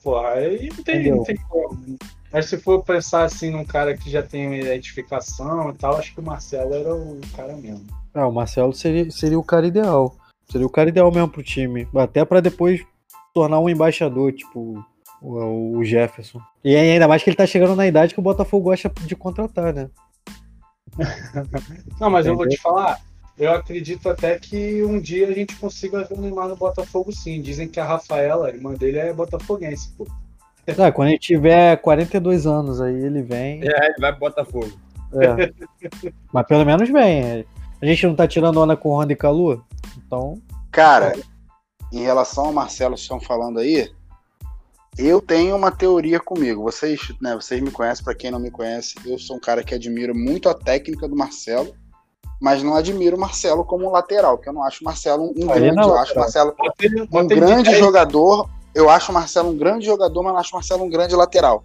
[0.04, 1.16] Porra, aí não tem, Entendeu?
[1.18, 1.98] não tem como.
[2.32, 6.14] Mas se for pensar assim num cara que já tem uma identificação e tal, acho
[6.14, 7.86] que o Marcelo era o cara mesmo.
[8.14, 10.16] é, o Marcelo seria, seria o cara ideal.
[10.52, 11.88] Seria o cara ideal mesmo pro time.
[11.96, 12.82] Até pra depois
[13.34, 14.84] tornar um embaixador, tipo
[15.22, 16.40] o, o Jefferson.
[16.64, 19.74] E ainda mais que ele tá chegando na idade que o Botafogo gosta de contratar,
[19.74, 19.90] né?
[22.00, 22.58] Não, mas eu vou Entendeu?
[22.58, 23.00] te falar,
[23.38, 27.42] eu acredito até que um dia a gente consiga ver o Neymar no Botafogo sim.
[27.42, 30.08] Dizem que a Rafaela, a irmã dele, é botafoguense, pô.
[30.80, 33.62] Ah, quando ele tiver 42 anos aí, ele vem.
[33.62, 34.72] É, ele vai pro Botafogo.
[35.14, 35.54] É.
[36.34, 37.46] Mas pelo menos vem.
[37.80, 39.64] A gente não tá tirando onda com o Honda e Calu?
[39.96, 41.14] Então, Cara,
[41.90, 43.90] em relação ao Marcelo que estão falando aí,
[44.98, 46.64] eu tenho uma teoria comigo.
[46.64, 49.74] Vocês, né, vocês me conhecem, pra quem não me conhece, eu sou um cara que
[49.74, 51.74] admira muito a técnica do Marcelo,
[52.40, 55.52] mas não admiro o Marcelo como um lateral, porque eu não acho o Marcelo um
[55.52, 56.20] Aí grande, não é eu acho o.
[56.20, 56.56] Marcelo
[57.12, 58.50] um grande 10, jogador.
[58.74, 61.64] Eu acho o Marcelo um grande jogador, mas não acho o Marcelo um grande lateral.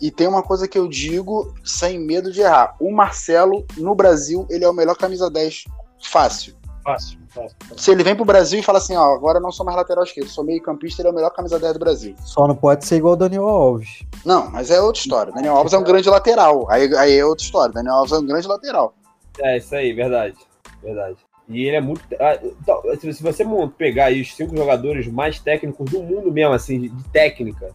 [0.00, 2.76] E tem uma coisa que eu digo sem medo de errar.
[2.78, 5.64] O Marcelo, no Brasil, ele é o melhor camisa 10
[6.02, 6.54] fácil.
[6.84, 7.56] Fácil, fácil.
[7.76, 10.02] Se ele vem pro Brasil e fala assim, ó, agora eu não sou mais lateral
[10.02, 12.16] esquerdo, sou meio campista, ele é o melhor camisa 10 do Brasil.
[12.24, 14.02] só não pode ser igual o Daniel Alves.
[14.24, 15.32] Não, mas é outra história.
[15.32, 16.68] Daniel Alves é um grande lateral.
[16.68, 17.72] Aí, aí é outra história.
[17.72, 18.94] Daniel Alves é um grande lateral.
[19.40, 20.36] É, isso aí, verdade.
[20.82, 21.16] Verdade.
[21.48, 22.02] E ele é muito.
[22.20, 23.44] ah, então, Se você
[23.76, 27.70] pegar aí os cinco jogadores mais técnicos do mundo mesmo, assim, de, de técnica,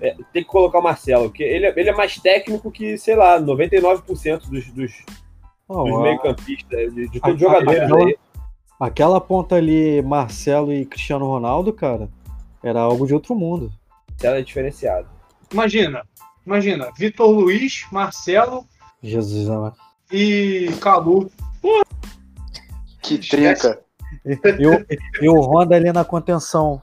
[0.00, 3.14] é, tem que colocar o Marcelo, porque ele, é- ele é mais técnico que, sei
[3.14, 4.92] lá, 99% dos, dos,
[5.68, 8.16] Não, dos meio-campistas, de, de todos os jogadores aquela- aí.
[8.80, 12.08] aquela ponta ali, Marcelo e Cristiano Ronaldo, cara,
[12.62, 13.70] era algo de outro mundo.
[14.10, 15.06] Marcelo é diferenciado.
[15.52, 16.02] Imagina,
[16.46, 18.64] imagina, Vitor Luiz, Marcelo
[19.02, 19.76] Jesus amado.
[20.10, 21.30] E Calu.
[23.02, 23.80] Que trinca.
[24.24, 24.86] E o,
[25.22, 26.82] e o Honda ali na contenção.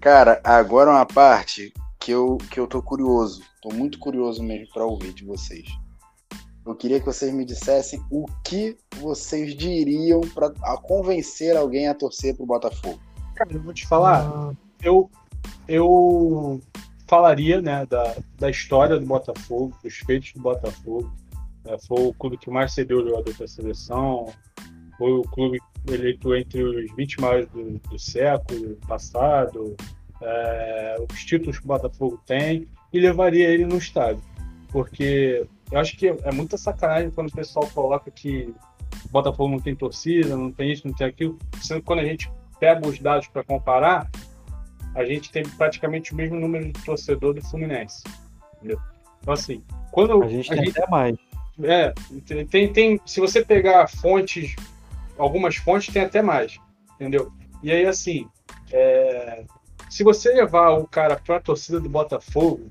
[0.00, 3.42] Cara, agora uma parte que eu, que eu tô curioso.
[3.62, 5.66] Tô muito curioso mesmo pra ouvir de vocês.
[6.66, 11.94] Eu queria que vocês me dissessem o que vocês diriam pra a convencer alguém a
[11.94, 12.98] torcer pro Botafogo.
[13.34, 15.10] Cara, eu vou te falar, eu,
[15.68, 16.60] eu
[17.06, 21.12] falaria né, da, da história do Botafogo, dos feitos do Botafogo.
[21.66, 24.32] É, foi o clube que mais cedeu jogador para a seleção,
[24.98, 25.58] foi o clube
[25.88, 29.76] eleito entre os 20 maiores do, do século passado,
[30.20, 34.22] é, os títulos que o Botafogo tem, e levaria ele no estádio.
[34.70, 38.54] Porque eu acho que é muita sacanagem quando o pessoal coloca que
[39.04, 42.04] o Botafogo não tem torcida, não tem isso, não tem aquilo, sendo que quando a
[42.04, 44.10] gente pega os dados para comparar,
[44.94, 48.04] a gente tem praticamente o mesmo número de torcedor do Fluminense.
[48.56, 48.78] Entendeu?
[49.20, 51.16] Então, assim, quando A gente tem até mais.
[51.62, 51.92] É,
[52.50, 54.56] tem, tem, se você pegar fontes,
[55.16, 56.58] algumas fontes tem até mais,
[56.94, 57.32] entendeu?
[57.62, 58.26] E aí, assim,
[58.72, 59.44] é,
[59.88, 62.70] se você levar o cara pra torcida do Botafogo,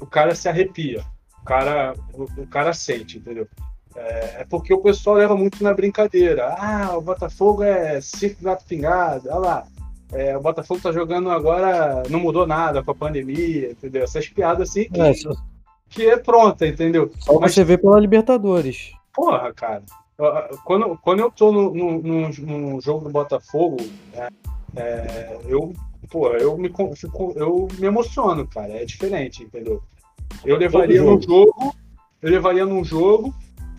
[0.00, 1.04] o cara se arrepia,
[1.40, 3.48] o cara, o, o cara sente, entendeu?
[3.96, 6.54] É, é porque o pessoal leva muito na brincadeira.
[6.58, 9.66] Ah, o Botafogo é circo gato pingado, olha lá.
[10.12, 14.04] É, o Botafogo tá jogando agora, não mudou nada com a pandemia, entendeu?
[14.04, 15.12] Essas piadas assim que É,
[15.94, 17.10] que é pronta, entendeu?
[17.20, 18.92] só Mas- você vê pela Libertadores.
[19.14, 19.82] Porra, cara.
[20.64, 22.28] Quando, quando eu tô no, no, no-
[22.72, 23.76] no jogo do Botafogo,
[24.14, 24.28] é,
[24.76, 25.72] é, eu,
[26.10, 28.72] porra, eu me, fico- eu me emociono, cara.
[28.74, 29.82] É diferente, entendeu?
[30.44, 31.74] Eu levaria Todo num jogo,
[32.22, 33.34] eu levaria num jogo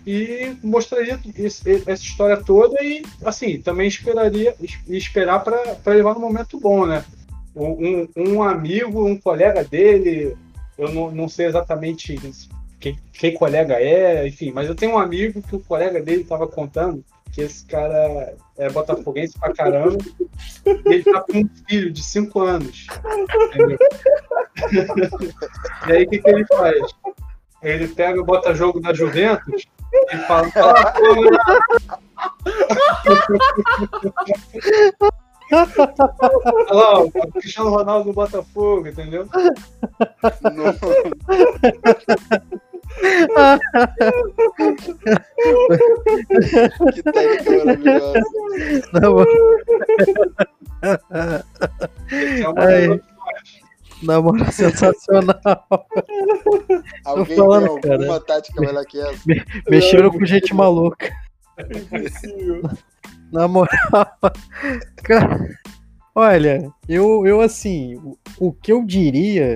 [0.06, 5.62] e mostraria esse- essa história toda e, assim, também esperaria es- esperar para
[5.94, 7.04] levar no momento bom, né?
[7.56, 10.36] Um, um amigo, um colega dele,
[10.78, 12.18] eu não, não sei exatamente
[12.80, 17.04] quem, colega é, enfim, mas eu tenho um amigo que o colega dele estava contando
[17.32, 19.98] que esse cara é botafoguense pra caramba
[20.66, 22.88] e ele tá com um filho de 5 anos.
[25.88, 26.96] E aí o que, que ele faz?
[27.62, 29.66] Ele pega, bota jogo da Juventus
[30.12, 30.50] e fala.
[30.56, 30.94] "Ah,
[34.98, 35.10] pô,
[35.52, 39.28] Olha lá, o Cristiano Ronaldo do Botafogo, entendeu?
[46.94, 48.24] Que técnica maravilhosa.
[48.92, 49.08] É
[52.58, 52.88] Ai.
[52.88, 53.02] das
[54.04, 55.40] na moral, sensacional.
[57.06, 59.22] Alguém falando, tem alguma tática melhor que essa?
[59.70, 61.12] Mexeram com gente maluca.
[63.32, 63.70] Na moral,
[65.04, 65.50] cara,
[66.14, 69.56] olha, eu, eu assim, o, o que eu diria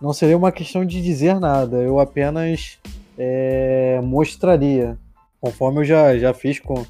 [0.00, 2.78] não seria uma questão de dizer nada, eu apenas
[3.16, 4.98] é, mostraria,
[5.40, 6.84] conforme eu já, já fiz com,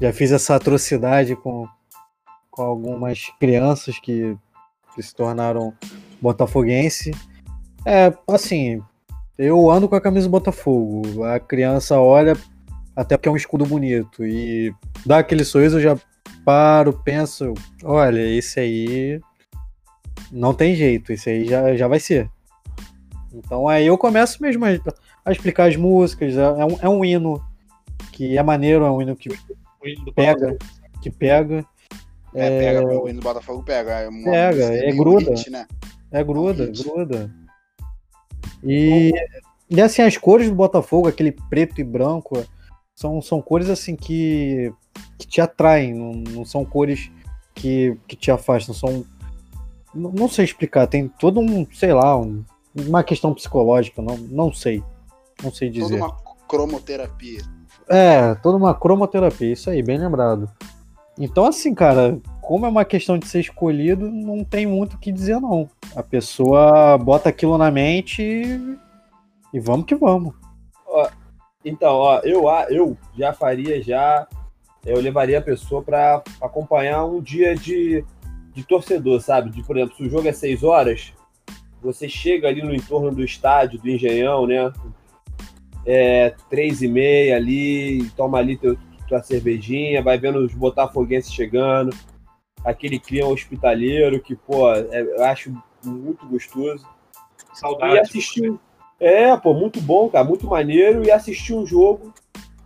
[0.00, 1.66] já fiz essa atrocidade com,
[2.50, 4.36] com algumas crianças que,
[4.94, 5.74] que se tornaram
[6.20, 7.10] botafoguense.
[7.84, 8.82] É, assim,
[9.38, 12.36] eu ando com a camisa do Botafogo, a criança olha
[12.96, 14.24] até porque é um escudo bonito.
[14.24, 14.74] E
[15.04, 15.98] dá aquele sorriso, eu já
[16.44, 17.52] paro, penso,
[17.84, 19.20] olha, esse aí
[20.32, 22.30] não tem jeito, esse aí já, já vai ser.
[23.34, 24.68] Então aí eu começo mesmo a,
[25.24, 27.44] a explicar as músicas, é é um, é um hino
[28.12, 30.56] que é maneiro, é um hino que do pega,
[31.02, 31.64] que pega,
[32.34, 33.90] É, pega, o hino do Botafogo pega.
[34.00, 35.30] É, uma Pega, é gruda.
[35.30, 35.66] hit, né?
[36.10, 36.82] é gruda, Hit.
[36.82, 37.30] gruda.
[38.64, 39.12] E,
[39.68, 42.44] e assim, as cores do Botafogo, aquele preto e branco,
[42.96, 44.72] são, são cores assim que,
[45.18, 47.10] que te atraem, não, não são cores
[47.54, 49.04] que, que te afastam, são.
[49.94, 52.42] Não, não sei explicar, tem todo um, sei lá, um-
[52.74, 54.82] uma questão psicológica, não, não sei.
[55.42, 55.96] Não sei Toda dizer.
[55.96, 56.16] uma
[56.48, 57.42] cromoterapia.
[57.88, 60.50] É, toda uma cromoterapia, isso aí, bem lembrado.
[61.18, 65.12] Então, assim, cara, como é uma questão de ser escolhido, não tem muito o que
[65.12, 65.68] dizer, não.
[65.94, 68.76] A pessoa bota aquilo na mente e,
[69.52, 70.34] e vamos que vamos.
[71.66, 74.28] Então, ó, eu, a- eu já faria já.
[74.84, 78.04] Eu levaria a pessoa para acompanhar um dia de,
[78.54, 79.50] de torcedor, sabe?
[79.50, 81.12] De, por exemplo, se o jogo é 6 horas,
[81.82, 84.72] você chega ali no entorno do estádio, do Engenhão, né?
[85.84, 91.94] É, três e meia ali, toma ali teu, tua cervejinha, vai vendo os botafoguenses chegando,
[92.64, 95.52] aquele clima hospitaleiro que, pô, é- eu acho
[95.84, 96.86] muito gostoso.
[97.52, 97.98] E Saudade.
[97.98, 98.56] assistir.
[98.98, 101.04] É, pô, muito bom, cara, muito maneiro.
[101.04, 102.12] E assistir um jogo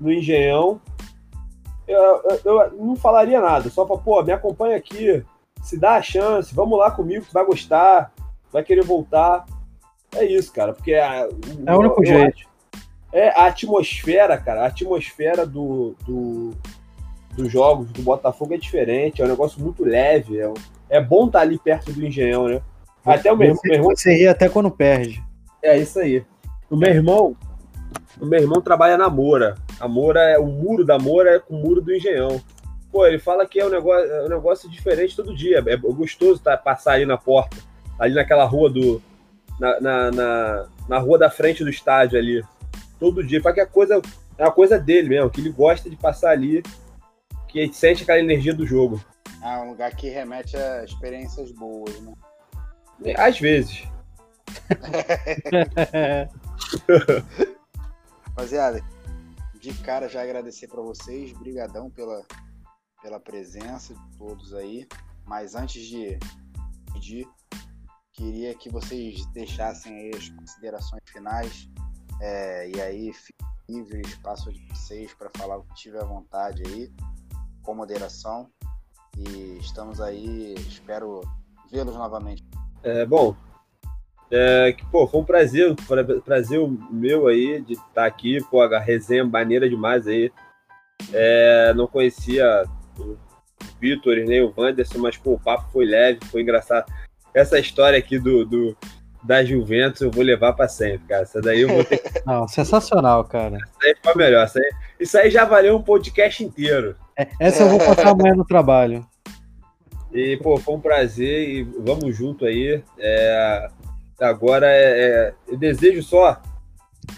[0.00, 0.80] no Engenhão.
[1.86, 5.24] Eu, eu- eu não falaria nada, só pra, pô, me acompanha aqui,
[5.62, 8.12] se dá a chance, vamos lá comigo, tu vai gostar,
[8.52, 9.44] vai querer voltar.
[10.14, 11.28] É isso, cara, porque a,
[11.66, 12.48] É o único jeito.
[13.12, 16.50] É a atmosfera, cara, a atmosfera do, do,
[17.36, 20.38] dos jogos do Botafogo é diferente, é um negócio muito leve.
[20.38, 20.52] É,
[20.90, 22.62] é bom estar ali perto do Engenhão, né?
[23.04, 25.20] Até o meu, Você, meu irmão você ri até quando perde.
[25.62, 26.24] É isso aí.
[26.70, 27.36] O meu irmão,
[28.20, 29.56] o meu irmão trabalha na Moura.
[29.78, 32.40] A Moura é o muro da Moura é com o muro do Engenhão.
[32.92, 35.62] Pô, ele fala que é um negócio, é um negócio diferente todo dia.
[35.66, 37.56] É gostoso tá, passar ali na porta,
[37.98, 39.00] ali naquela rua do
[39.58, 42.44] na, na, na, na rua da frente do estádio ali,
[42.98, 43.42] todo dia.
[43.42, 44.00] Fala que a coisa
[44.38, 46.62] é uma coisa dele mesmo, que ele gosta de passar ali,
[47.46, 49.04] que ele sente aquela energia do jogo.
[49.42, 52.14] Ah, um lugar que remete a experiências boas, né?
[53.16, 53.86] Às vezes.
[58.22, 58.82] Rapaziada,
[59.60, 62.24] de cara já agradecer pra vocês, brigadão pela,
[63.02, 64.86] pela presença de todos aí.
[65.26, 66.18] Mas antes de
[66.92, 67.28] pedir,
[68.12, 71.68] queria que vocês deixassem aí as considerações finais.
[72.20, 76.62] é, e aí, fique livre, espaço de vocês para falar o que tiver à vontade
[76.66, 76.92] aí,
[77.62, 78.50] com moderação.
[79.16, 81.20] E estamos aí, espero
[81.70, 82.44] vê-los novamente.
[82.82, 83.36] É, bom,
[84.30, 86.60] é, que, pô, foi um prazer, pra- prazer
[86.90, 90.30] meu aí de estar aqui, pô, a resenha maneira demais aí.
[91.12, 92.64] É, não conhecia
[92.98, 93.16] o
[93.80, 96.90] Vitor nem o Wanderson, mas pô, o papo foi leve, foi engraçado.
[97.34, 98.76] Essa história aqui do, do
[99.22, 101.22] da Juventus eu vou levar para sempre, cara.
[101.22, 103.58] Essa daí eu vou ter que Não, sensacional, cara.
[103.80, 104.46] sair pra melhor.
[104.46, 104.70] Isso aí,
[105.00, 106.96] isso aí já valeu um podcast inteiro.
[107.16, 109.06] É, Essa eu vou contar amanhã no trabalho.
[110.12, 112.82] E, pô, foi um prazer e vamos junto aí.
[112.98, 113.70] É,
[114.20, 116.40] agora, é, é, eu desejo só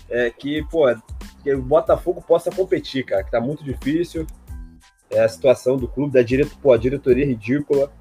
[0.09, 0.84] é, que, pô,
[1.42, 4.26] que o Botafogo possa competir, cara, que tá muito difícil.
[5.11, 7.92] É a situação do clube, da direto, pô, diretoria é ridícula.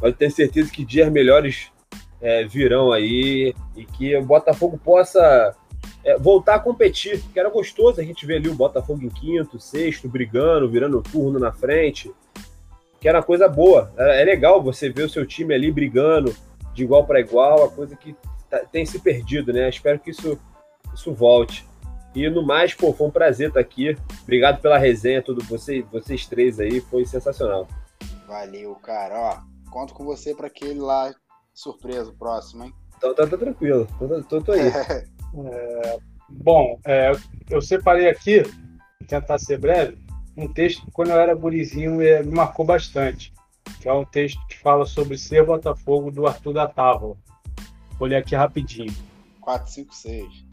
[0.00, 1.72] Mas eu tenho certeza que dias melhores
[2.20, 5.56] é, virão aí e que o Botafogo possa
[6.04, 9.58] é, voltar a competir, que era gostoso a gente ver ali o Botafogo em quinto,
[9.58, 12.10] sexto, brigando, virando turno na frente,
[13.00, 13.92] que era coisa boa.
[13.96, 16.34] É, é legal você ver o seu time ali brigando
[16.74, 18.14] de igual para igual, a coisa que
[18.50, 19.68] tá, tem se perdido, né?
[19.68, 20.38] Espero que isso,
[20.92, 21.64] isso volte.
[22.14, 23.96] E no mais, pô, foi um prazer estar aqui.
[24.22, 27.68] Obrigado pela resenha, tudo vocês, vocês três aí, foi sensacional.
[28.26, 29.14] Valeu, cara.
[29.16, 31.14] Ó, conto com você para aquele lá
[31.54, 32.74] surpresa próximo, hein?
[32.96, 34.70] Então tá, tá tranquilo, tô, tô, tô aí.
[35.32, 35.98] É,
[36.28, 37.12] bom, é,
[37.48, 38.42] eu separei aqui,
[39.06, 39.96] tentar ser breve,
[40.36, 43.32] um texto que quando eu era gurizinho é, me marcou bastante,
[43.80, 47.16] que é um texto que fala sobre ser Botafogo do Arthur da Távola.
[48.00, 48.92] Vou ler aqui rapidinho.
[49.42, 50.46] 456.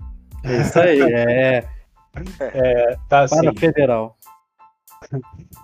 [0.44, 1.70] É isso aí, é.
[2.42, 3.42] é tá assim.
[3.42, 4.18] Para federal.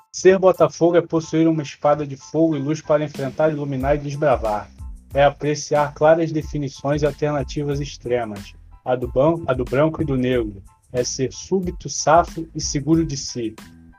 [0.09, 4.69] Ser Botafogo é possuir uma espada de fogo e luz para enfrentar, iluminar e desbravar.
[5.13, 8.53] É apreciar claras definições e alternativas extremas
[8.85, 10.63] a do, ban a do branco e do negro.
[10.91, 13.55] É ser súbito, safo e seguro de si.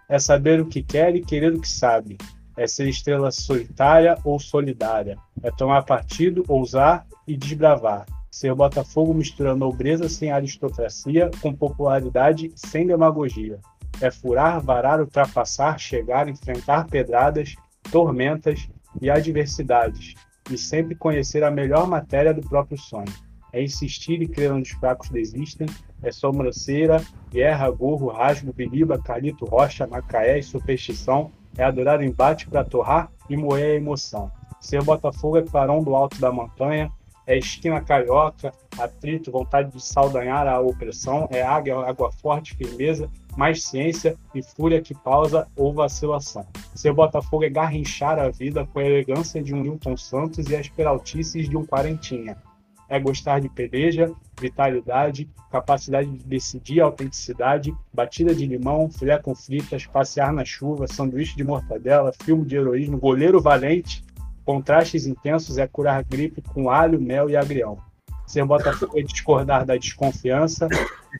[0.08, 2.16] É saber o que quer e querer o que sabe.
[2.56, 5.18] É ser estrela solitária ou solidária.
[5.42, 8.06] É tomar partido, ousar e desbravar.
[8.30, 13.58] Ser Botafogo misturando nobreza sem aristocracia, com popularidade sem demagogia.
[14.00, 17.54] É furar, varar, ultrapassar, chegar, enfrentar pedradas,
[17.90, 18.68] tormentas
[19.00, 20.14] e adversidades.
[20.50, 23.12] E sempre conhecer a melhor matéria do próprio sonho
[23.54, 25.68] é insistir e crer onde os fracos desistem,
[26.02, 27.00] é sobranceira,
[27.30, 33.36] guerra, gorro, rasgo, biriba, calito, rocha, macaé e superstição, é adorar embate para torrar e
[33.36, 34.30] moer a emoção.
[34.60, 36.90] Ser Botafogo é clarão do alto da montanha,
[37.26, 43.64] é esquina carioca, atrito, vontade de saldanhar a opressão, é águia, água forte, firmeza, mais
[43.64, 46.46] ciência e fúria que pausa ou vacilação.
[46.74, 50.68] Ser Botafogo é garrinchar a vida com a elegância de um Newton Santos e as
[50.68, 52.36] peraltices de um Quarentinha
[52.94, 59.84] é gostar de peleja, vitalidade, capacidade de decidir, autenticidade, batida de limão, filé com fritas,
[59.84, 64.04] passear na chuva, sanduíche de mortadela, filme de heroísmo, goleiro valente,
[64.44, 67.78] contrastes intensos é curar gripe com alho, mel e agrião.
[68.26, 70.68] Ser Botafogo é discordar da desconfiança,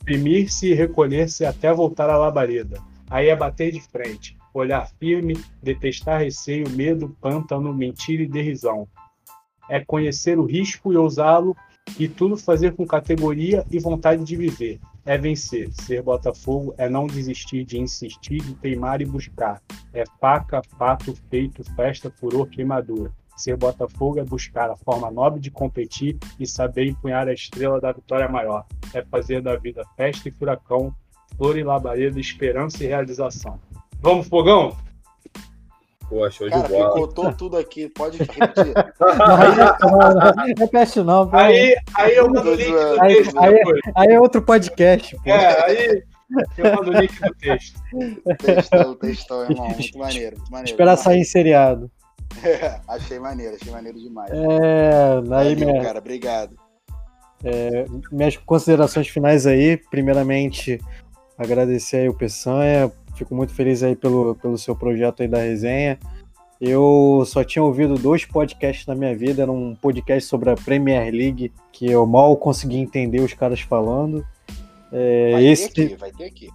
[0.00, 2.80] imprimir-se e recolher-se até voltar à labareda.
[3.10, 8.88] Aí é bater de frente, olhar firme, detestar receio, medo, pântano, mentira e derrisão
[9.68, 11.56] é conhecer o risco e ousá-lo
[11.98, 14.80] e tudo fazer com categoria e vontade de viver.
[15.04, 15.70] É vencer.
[15.72, 19.60] Ser Botafogo é não desistir de insistir, de teimar e buscar.
[19.92, 23.12] É faca, fato, feito, festa, furor, queimadura.
[23.36, 27.92] Ser Botafogo é buscar a forma nobre de competir e saber empunhar a estrela da
[27.92, 28.64] vitória maior.
[28.94, 30.94] É fazer da vida festa e furacão,
[31.36, 33.60] flor e labareda, esperança e realização.
[34.00, 34.76] Vamos, fogão?
[36.08, 36.94] Pô, show Cara, de bola.
[36.94, 38.74] picotou tudo aqui, pode repetir.
[40.58, 41.36] Repete não, pô.
[41.36, 43.62] Aí, aí eu mando o link do Aí, texto aí-
[43.96, 45.22] aí é outro podcast, pô.
[45.30, 46.02] É, aí
[46.58, 47.80] eu mando o link do texto.
[48.38, 49.68] textão, textão, irmão.
[49.68, 50.70] Muito maneiro, muito maneiro.
[50.70, 51.90] Esperar sair em seriado.
[52.88, 54.30] achei maneiro, achei maneiro demais.
[54.30, 56.56] É, aí Valeu, minha, cara, obrigado.
[58.12, 59.76] minhas considerações finais aí.
[59.90, 60.78] Primeiramente,
[61.38, 62.90] agradecer aí o Peçanha.
[63.14, 65.98] Fico muito feliz aí pelo, pelo seu projeto aí da resenha.
[66.60, 69.42] Eu só tinha ouvido dois podcasts na minha vida.
[69.42, 74.24] Era um podcast sobre a Premier League, que eu mal consegui entender os caras falando.
[74.92, 76.48] É, Vai esse ter aqui, vai ter aqui.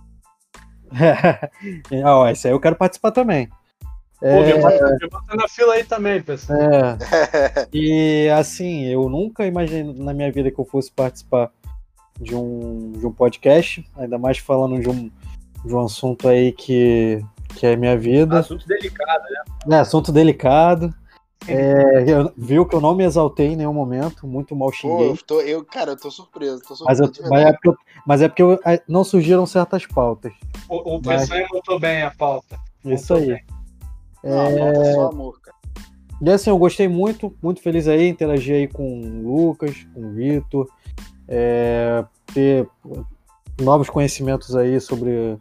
[2.03, 3.47] ah, ó, esse aí eu quero participar também.
[4.20, 6.60] Pô, É, me bota na fila aí também, pessoal.
[6.60, 11.51] é, E assim, eu nunca imaginei na minha vida que eu fosse participar
[12.20, 15.10] de um, de um podcast, ainda mais falando de um,
[15.66, 17.24] de um assunto aí que,
[17.55, 18.39] que é minha vida.
[18.39, 19.24] Assunto delicado,
[19.68, 19.76] né?
[19.78, 20.93] É, assunto delicado.
[21.47, 25.10] É, eu- viu que eu não me exaltei em nenhum momento, muito mal Pô, xinguei.
[25.12, 27.03] eu, tô, eu, cara, eu tô surpreso, tô Mas, surpreso.
[27.03, 30.32] eu- de mas é porque, mas é porque eu- é, não surgiram certas pautas.
[30.68, 31.18] O, o Vai.
[31.18, 32.60] pessoal botou bem a pauta.
[32.86, 33.39] Isso aí.
[34.24, 35.57] Não, falta só amor, cara.
[36.22, 40.12] E assim, eu gostei muito, muito feliz aí, interagir aí com o Lucas, com o
[40.12, 40.70] Vitor,
[41.28, 42.03] é,
[42.34, 42.68] ter
[43.62, 45.38] novos conhecimentos aí sobre.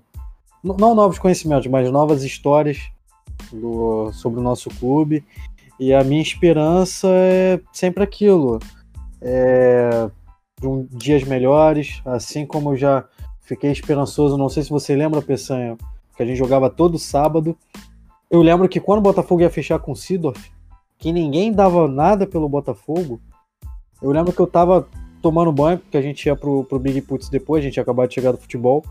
[0.77, 2.79] Não novos conhecimentos, mas novas histórias
[3.53, 5.25] do, sobre o nosso clube.
[5.79, 8.59] E a minha esperança é sempre aquilo.
[9.21, 10.11] É,
[10.63, 13.05] um, dias melhores, assim como eu já
[13.43, 15.77] fiquei esperançoso, não sei se você lembra, Peçanha,
[16.17, 17.57] que a gente jogava todo sábado.
[18.31, 20.51] Eu lembro que quando o Botafogo ia fechar com o Sidorf,
[20.99, 23.21] que ninguém dava nada pelo Botafogo,
[24.03, 24.87] eu lembro que eu tava
[25.23, 28.07] tomando banho, porque a gente ia pro, pro Big Putz depois, a gente ia acabar
[28.07, 28.85] de chegar do futebol,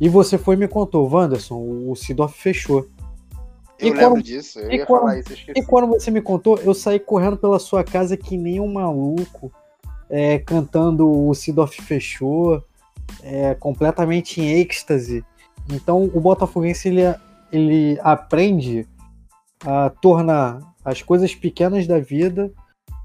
[0.00, 1.56] e você foi e me contou, Wanderson,
[1.88, 2.86] o Sidorf fechou.
[3.78, 5.58] Eu E lembro quando- disso, eu ia quando- falar isso, esqueci.
[5.58, 9.52] E quando você me contou, eu saí correndo pela sua casa que nem um maluco,
[10.08, 12.62] é, cantando o Sidorf fechou.
[13.22, 15.22] é, completamente em êxtase.
[15.70, 17.02] Então o Botafoguense ele,
[17.52, 18.86] ele aprende
[19.64, 22.50] a tornar as coisas pequenas da vida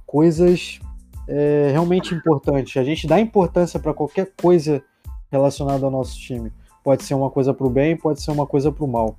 [0.05, 0.79] coisas
[1.27, 2.77] é, realmente importantes.
[2.77, 4.81] A gente dá importância para qualquer coisa
[5.29, 6.51] relacionada ao nosso time.
[6.83, 9.15] Pode ser uma coisa para o bem, pode ser uma coisa para o mal.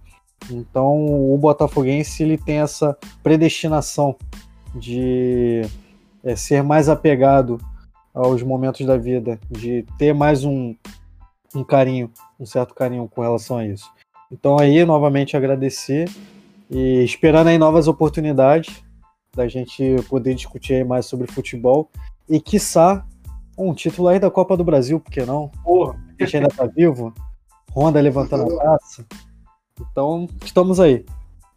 [0.50, 4.16] Então o Botafoguense ele tem essa predestinação
[4.74, 5.62] de
[6.24, 7.58] é, ser mais apegado
[8.14, 10.74] aos momentos da vida, de ter mais um,
[11.54, 13.90] um carinho, um certo carinho com relação a isso.
[14.30, 16.08] Então aí, novamente agradecer
[16.70, 18.82] e esperando aí novas oportunidades
[19.34, 21.90] da gente poder discutir mais sobre futebol
[22.28, 23.04] e quiçá
[23.58, 25.48] um título aí da Copa do Brasil, por que não?
[25.62, 25.98] Porra.
[26.18, 27.12] A gente ainda tá vivo,
[27.74, 29.06] Honda levantando a taça.
[29.80, 31.04] Então, estamos aí.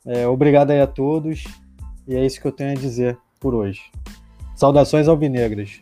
[0.06, 1.46] É, obrigado aí a todos
[2.08, 3.92] e é isso que eu tenho a dizer por hoje.
[4.56, 5.82] Saudações alvinegras.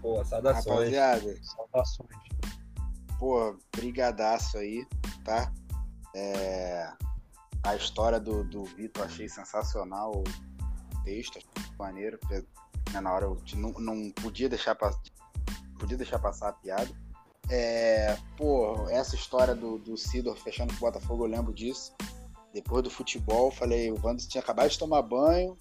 [0.00, 0.66] Pô, saudações.
[0.66, 2.08] Rapaziada, Saudações.
[3.18, 4.86] pô, brigadaço aí,
[5.24, 5.52] tá?
[6.14, 6.88] É,
[7.62, 12.44] a história do, do Vitor achei sensacional, o texto, achei maneiro, porque,
[12.92, 15.00] né, na hora eu não, não podia deixar passar
[15.78, 16.90] podia deixar passar a piada.
[17.50, 21.92] É, pô, essa história do, do Sidor fechando com o Botafogo, eu lembro disso.
[22.52, 25.56] Depois do futebol, falei, o Wanderson tinha acabado de tomar banho,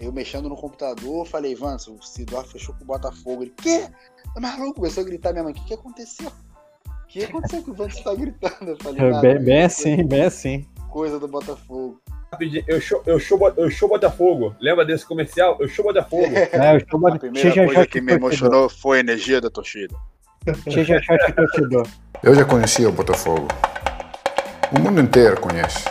[0.00, 3.42] eu mexendo no computador, falei, Wanderson, o Sidor fechou com o Botafogo.
[3.42, 3.88] Ele, quê?
[4.34, 4.74] Tá maluco?
[4.74, 6.28] Começou a gritar, minha mãe, o que, que aconteceu?
[6.88, 8.70] O que aconteceu que o Wanderson tá gritando?
[8.70, 10.66] Eu falei, É, "Nada, bem, bem coisa- assim, bem assim.
[10.90, 12.00] Coisa do Botafogo.
[12.66, 14.56] Eu show, eu, show, eu show Botafogo.
[14.60, 15.56] Lembra desse comercial?
[15.60, 16.24] Eu show Botafogo.
[16.24, 19.94] É, eu estou A primeira coisa que me emocionou foi a energia da torcida.
[20.70, 21.86] Seja chat torcedor.
[22.22, 23.48] Eu já conhecia o Botafogo.
[24.76, 25.84] O mundo inteiro conhece.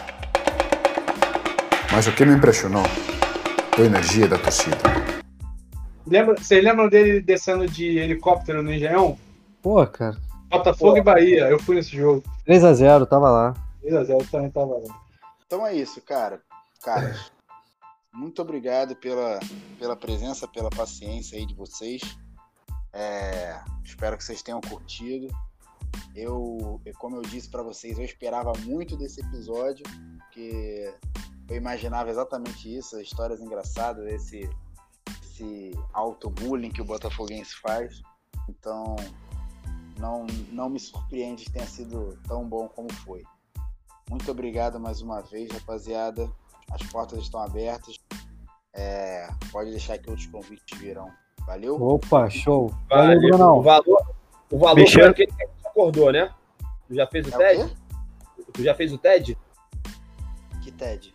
[1.91, 2.83] Mas o que me impressionou
[3.75, 4.77] foi a energia da torcida.
[6.05, 9.17] Lembra, vocês lembram dele descendo de helicóptero no Engenhão?
[9.61, 10.17] Pô, cara.
[10.49, 11.47] Botafogo e Bahia.
[11.49, 12.23] Eu fui nesse jogo.
[12.47, 13.53] 3x0, tava lá.
[13.83, 14.99] 3x0 eu também tava lá.
[15.47, 16.41] Então é isso, cara.
[16.83, 17.31] Caras,
[18.13, 19.39] muito obrigado pela,
[19.79, 22.01] pela presença, pela paciência aí de vocês.
[22.93, 25.27] É, espero que vocês tenham curtido.
[26.15, 29.83] Eu, como eu disse pra vocês, eu esperava muito desse episódio,
[30.17, 30.93] porque
[31.49, 34.49] eu imaginava exatamente isso, as histórias engraçadas, esse,
[35.23, 38.01] esse auto-bullying que o Botafoguense faz.
[38.47, 38.95] Então,
[39.97, 43.23] não, não me surpreende que tenha sido tão bom como foi.
[44.09, 46.31] Muito obrigado mais uma vez, rapaziada.
[46.71, 47.97] As portas estão abertas.
[48.73, 51.11] É, pode deixar que outros convites virão.
[51.45, 51.81] Valeu?
[51.81, 52.73] Opa, show.
[52.89, 53.17] Valeu, Valeu.
[53.17, 53.61] O Brunão.
[53.61, 54.07] valor,
[54.51, 56.29] o valor Mexeu- foi aquele que gente acordou, né?
[56.87, 57.65] Tu já fez o É o TED?
[57.65, 57.75] quê?
[58.53, 59.37] Tu já fez o TED?
[60.63, 61.13] Que TED?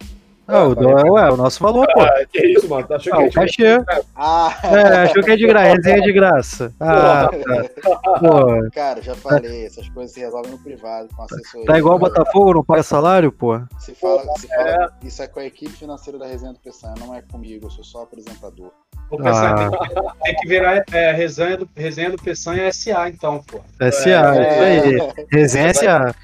[0.50, 2.00] Ah, o, do, ué, o nosso valor, pô.
[2.00, 2.86] Ah, que isso, mano?
[2.90, 3.84] Achou Ah, que o cachê.
[4.16, 6.72] Ah, É, achou que é de graça, resenha de graça.
[6.80, 8.18] Ah, tá.
[8.18, 11.66] Pô, cara, já falei, essas coisas se resolvem no privado, com assessoria.
[11.66, 13.60] tá igual o Botafogo, não paga salário, pô.
[13.78, 17.14] Se fala, se fala, isso é com a equipe financeira da Resenha do Peçanha, não
[17.14, 18.70] é comigo, eu sou só apresentador.
[19.10, 19.70] Pensar, Ah.
[19.70, 23.60] tem, que, tem que virar é, resenha, do, resenha do Peçanha SA, então, pô.
[23.90, 25.26] SA, É, isso aí.
[25.30, 26.14] Resenha SA.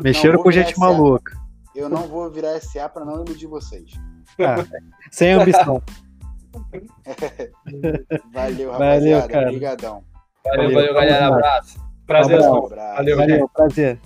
[0.00, 0.80] Mexeram Não, com gente SA.
[0.80, 1.36] maluca.
[1.74, 3.90] Eu não vou virar SA pra não iludir vocês.
[4.38, 4.56] Ah,
[5.10, 5.82] sem ambição.
[8.32, 9.28] Valeu, Valeu, rapaziada.
[9.28, 9.46] cara.
[9.48, 10.04] Obrigadão.
[10.44, 11.26] Valeu, Valeu, valeu, galera.
[11.28, 11.80] Abraço.
[12.06, 12.36] Prazer.
[12.38, 12.66] Abraço.
[12.66, 12.96] Abraço.
[12.96, 13.16] Valeu.
[13.16, 13.98] Valeu, prazer.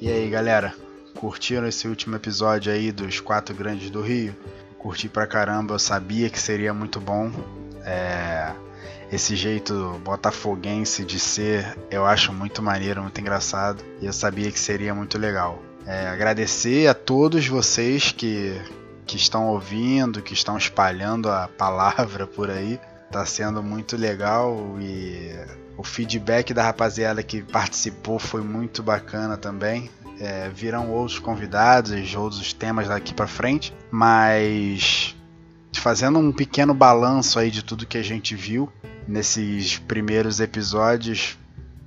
[0.00, 0.74] E aí, galera?
[1.16, 4.34] Curtiram esse último episódio aí dos Quatro Grandes do Rio?
[4.78, 7.30] Curti pra caramba, eu sabia que seria muito bom.
[7.84, 8.52] É,
[9.10, 13.82] Esse jeito botafoguense de ser, eu acho muito maneiro, muito engraçado.
[14.00, 15.62] E eu sabia que seria muito legal.
[15.86, 18.60] É, agradecer a todos vocês que,
[19.06, 22.78] que estão ouvindo, que estão espalhando a palavra por aí.
[23.10, 25.34] Tá sendo muito legal e
[25.78, 29.90] o feedback da rapaziada que participou foi muito bacana também.
[30.20, 35.16] É, virão outros convidados, outros temas daqui pra frente, mas
[35.74, 38.70] fazendo um pequeno balanço aí de tudo que a gente viu
[39.06, 41.38] nesses primeiros episódios,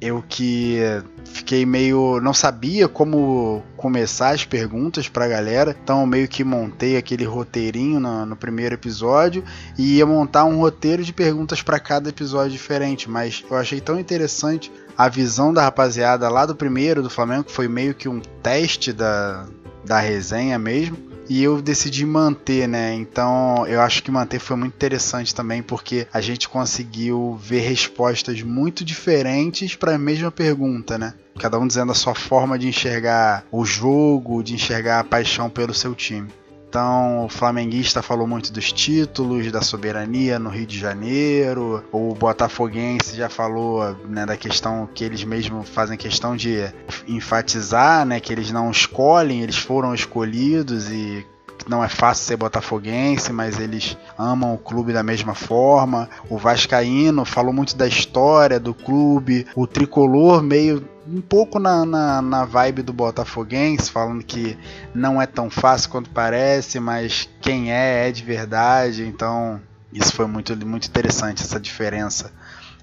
[0.01, 0.79] eu que
[1.23, 7.23] fiquei meio não sabia como começar as perguntas pra galera, então meio que montei aquele
[7.23, 9.43] roteirinho no, no primeiro episódio
[9.77, 13.99] e ia montar um roteiro de perguntas para cada episódio diferente, mas eu achei tão
[13.99, 18.19] interessante a visão da rapaziada lá do primeiro do Flamengo, que foi meio que um
[18.19, 19.45] teste da,
[19.85, 21.10] da resenha mesmo.
[21.33, 22.93] E eu decidi manter, né?
[22.93, 28.41] Então eu acho que manter foi muito interessante também, porque a gente conseguiu ver respostas
[28.41, 31.13] muito diferentes para a mesma pergunta, né?
[31.39, 35.73] Cada um dizendo a sua forma de enxergar o jogo, de enxergar a paixão pelo
[35.73, 36.27] seu time.
[36.71, 41.83] Então, o flamenguista falou muito dos títulos, da soberania no Rio de Janeiro.
[41.91, 46.73] O botafoguense já falou né, da questão que eles mesmos fazem questão de
[47.05, 51.27] enfatizar, né, que eles não escolhem, eles foram escolhidos e
[51.67, 56.09] não é fácil ser botafoguense, mas eles amam o clube da mesma forma.
[56.29, 59.45] O Vascaíno falou muito da história do clube.
[59.55, 64.57] O tricolor meio um pouco na, na, na, vibe do Botafoguense, falando que
[64.93, 69.05] não é tão fácil quanto parece, mas quem é, é de verdade.
[69.05, 69.61] Então,
[69.91, 72.31] isso foi muito, muito interessante, essa diferença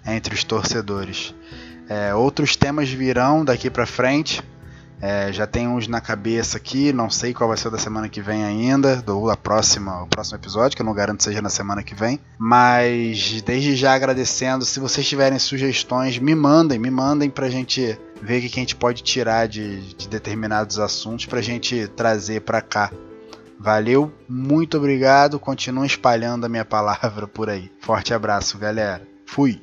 [0.07, 1.35] entre os torcedores.
[1.89, 4.43] É, outros temas virão daqui para frente.
[5.01, 8.21] É, já tem uns na cabeça aqui, não sei qual vai ser da semana que
[8.21, 11.83] vem ainda, do a próxima, o próximo episódio, que eu não garanto seja na semana
[11.83, 12.19] que vem.
[12.37, 18.39] Mas desde já agradecendo, se vocês tiverem sugestões, me mandem, me mandem pra gente ver
[18.39, 22.91] o que a gente pode tirar de, de determinados assuntos pra gente trazer pra cá.
[23.61, 27.71] Valeu, muito obrigado, continuem espalhando a minha palavra por aí.
[27.81, 29.03] Forte abraço, galera.
[29.27, 29.61] Fui!